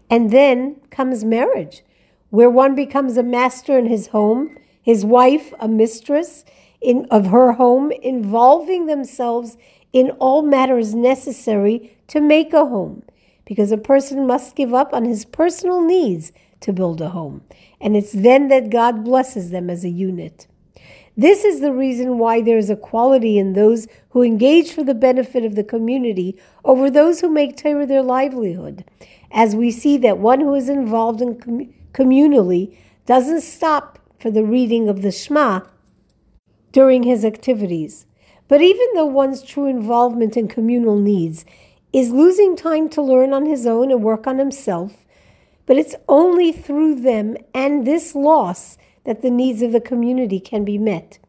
And 0.10 0.32
then 0.32 0.76
comes 0.92 1.24
marriage, 1.24 1.82
where 2.30 2.50
one 2.50 2.76
becomes 2.76 3.18
a 3.18 3.24
master 3.24 3.78
in 3.78 3.88
his 3.88 4.08
home, 4.08 4.58
his 4.82 5.04
wife 5.04 5.54
a 5.60 5.68
mistress 5.68 6.46
in, 6.80 7.08
of 7.10 7.28
her 7.28 7.54
home, 7.54 7.92
involving 7.92 8.86
themselves 8.86 9.58
in 9.94 10.12
all 10.20 10.42
matters 10.42 10.94
necessary 10.94 11.98
to 12.08 12.22
make 12.22 12.54
a 12.54 12.66
home, 12.66 13.04
because 13.46 13.72
a 13.72 13.78
person 13.78 14.28
must 14.28 14.56
give 14.56 14.74
up 14.74 14.94
on 14.94 15.06
his 15.06 15.26
personal 15.26 15.82
needs 15.82 16.32
to 16.60 16.74
build 16.74 17.02
a 17.02 17.10
home 17.10 17.42
and 17.80 17.96
it's 17.96 18.12
then 18.12 18.48
that 18.50 18.70
God 18.70 19.04
blesses 19.04 19.52
them 19.52 19.70
as 19.70 19.84
a 19.84 19.90
unit. 19.90 20.48
This 21.16 21.44
is 21.44 21.62
the 21.62 21.74
reason 21.74 22.20
why 22.20 22.42
there 22.42 22.58
is 22.58 22.70
equality 22.70 23.40
in 23.40 23.54
those 23.54 23.88
who 24.10 24.22
engage 24.22 24.72
for 24.72 24.84
the 24.84 24.94
benefit 24.94 25.44
of 25.44 25.56
the 25.56 25.64
community 25.64 26.40
over 26.64 26.90
those 26.90 27.22
who 27.22 27.30
make 27.30 27.58
Torah 27.58 27.88
their 27.88 28.04
livelihood, 28.04 28.86
as 29.32 29.56
we 29.56 29.72
see 29.72 29.98
that 29.98 30.20
one 30.20 30.42
who 30.42 30.54
is 30.54 30.70
involved 30.70 31.22
in 31.22 31.40
com- 31.40 31.74
communally 31.92 32.78
doesn't 33.06 33.42
stop 33.42 33.98
for 34.20 34.30
the 34.30 34.44
reading 34.44 34.90
of 34.90 35.02
the 35.02 35.12
Shema 35.12 35.62
during 36.72 37.04
his 37.04 37.26
activities. 37.26 38.06
But 38.48 38.62
even 38.62 38.88
though 38.94 39.06
one's 39.06 39.42
true 39.42 39.66
involvement 39.66 40.38
in 40.38 40.48
communal 40.48 40.98
needs 40.98 41.46
is 41.92 42.12
losing 42.12 42.56
time 42.56 42.90
to 42.90 43.02
learn 43.02 43.34
on 43.34 43.46
his 43.46 43.66
own 43.66 43.92
and 43.92 44.04
work 44.04 44.28
on 44.28 44.38
himself, 44.38 45.06
but 45.66 45.78
it's 45.78 45.96
only 46.08 46.52
through 46.52 46.96
them 46.96 47.38
and 47.54 47.86
this 47.86 48.16
loss 48.16 48.78
that 49.04 49.22
the 49.22 49.32
needs 49.32 49.62
of 49.62 49.72
the 49.72 49.82
community 49.82 50.40
can 50.40 50.64
be 50.64 50.78
met. 50.78 51.20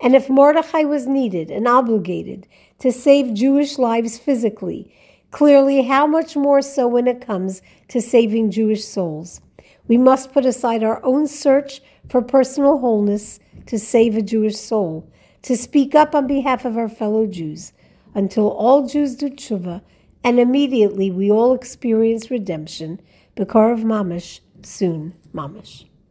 And 0.00 0.14
if 0.14 0.28
Mordechai 0.28 0.82
was 0.82 1.06
needed 1.06 1.50
and 1.50 1.66
obligated 1.66 2.46
to 2.80 2.92
save 2.92 3.34
Jewish 3.34 3.78
lives 3.78 4.18
physically, 4.18 4.94
clearly 5.30 5.82
how 5.82 6.06
much 6.06 6.36
more 6.36 6.62
so 6.62 6.86
when 6.86 7.06
it 7.06 7.20
comes 7.24 7.60
to 7.88 8.00
saving 8.00 8.50
Jewish 8.50 8.84
souls. 8.84 9.40
We 9.86 9.96
must 9.96 10.32
put 10.32 10.46
aside 10.46 10.82
our 10.82 11.04
own 11.04 11.26
search 11.26 11.80
for 12.08 12.22
personal 12.22 12.78
wholeness 12.78 13.40
to 13.66 13.78
save 13.78 14.16
a 14.16 14.22
Jewish 14.22 14.56
soul, 14.56 15.10
to 15.42 15.56
speak 15.56 15.94
up 15.94 16.14
on 16.14 16.26
behalf 16.26 16.64
of 16.64 16.76
our 16.76 16.88
fellow 16.88 17.26
Jews, 17.26 17.72
until 18.14 18.48
all 18.48 18.86
Jews 18.86 19.16
do 19.16 19.30
tshuva, 19.30 19.82
and 20.24 20.38
immediately 20.38 21.10
we 21.10 21.30
all 21.30 21.54
experience 21.54 22.30
redemption 22.30 23.00
Bekarov 23.36 23.82
Mamish, 23.84 24.40
soon 24.62 25.14
Mamish. 25.32 25.87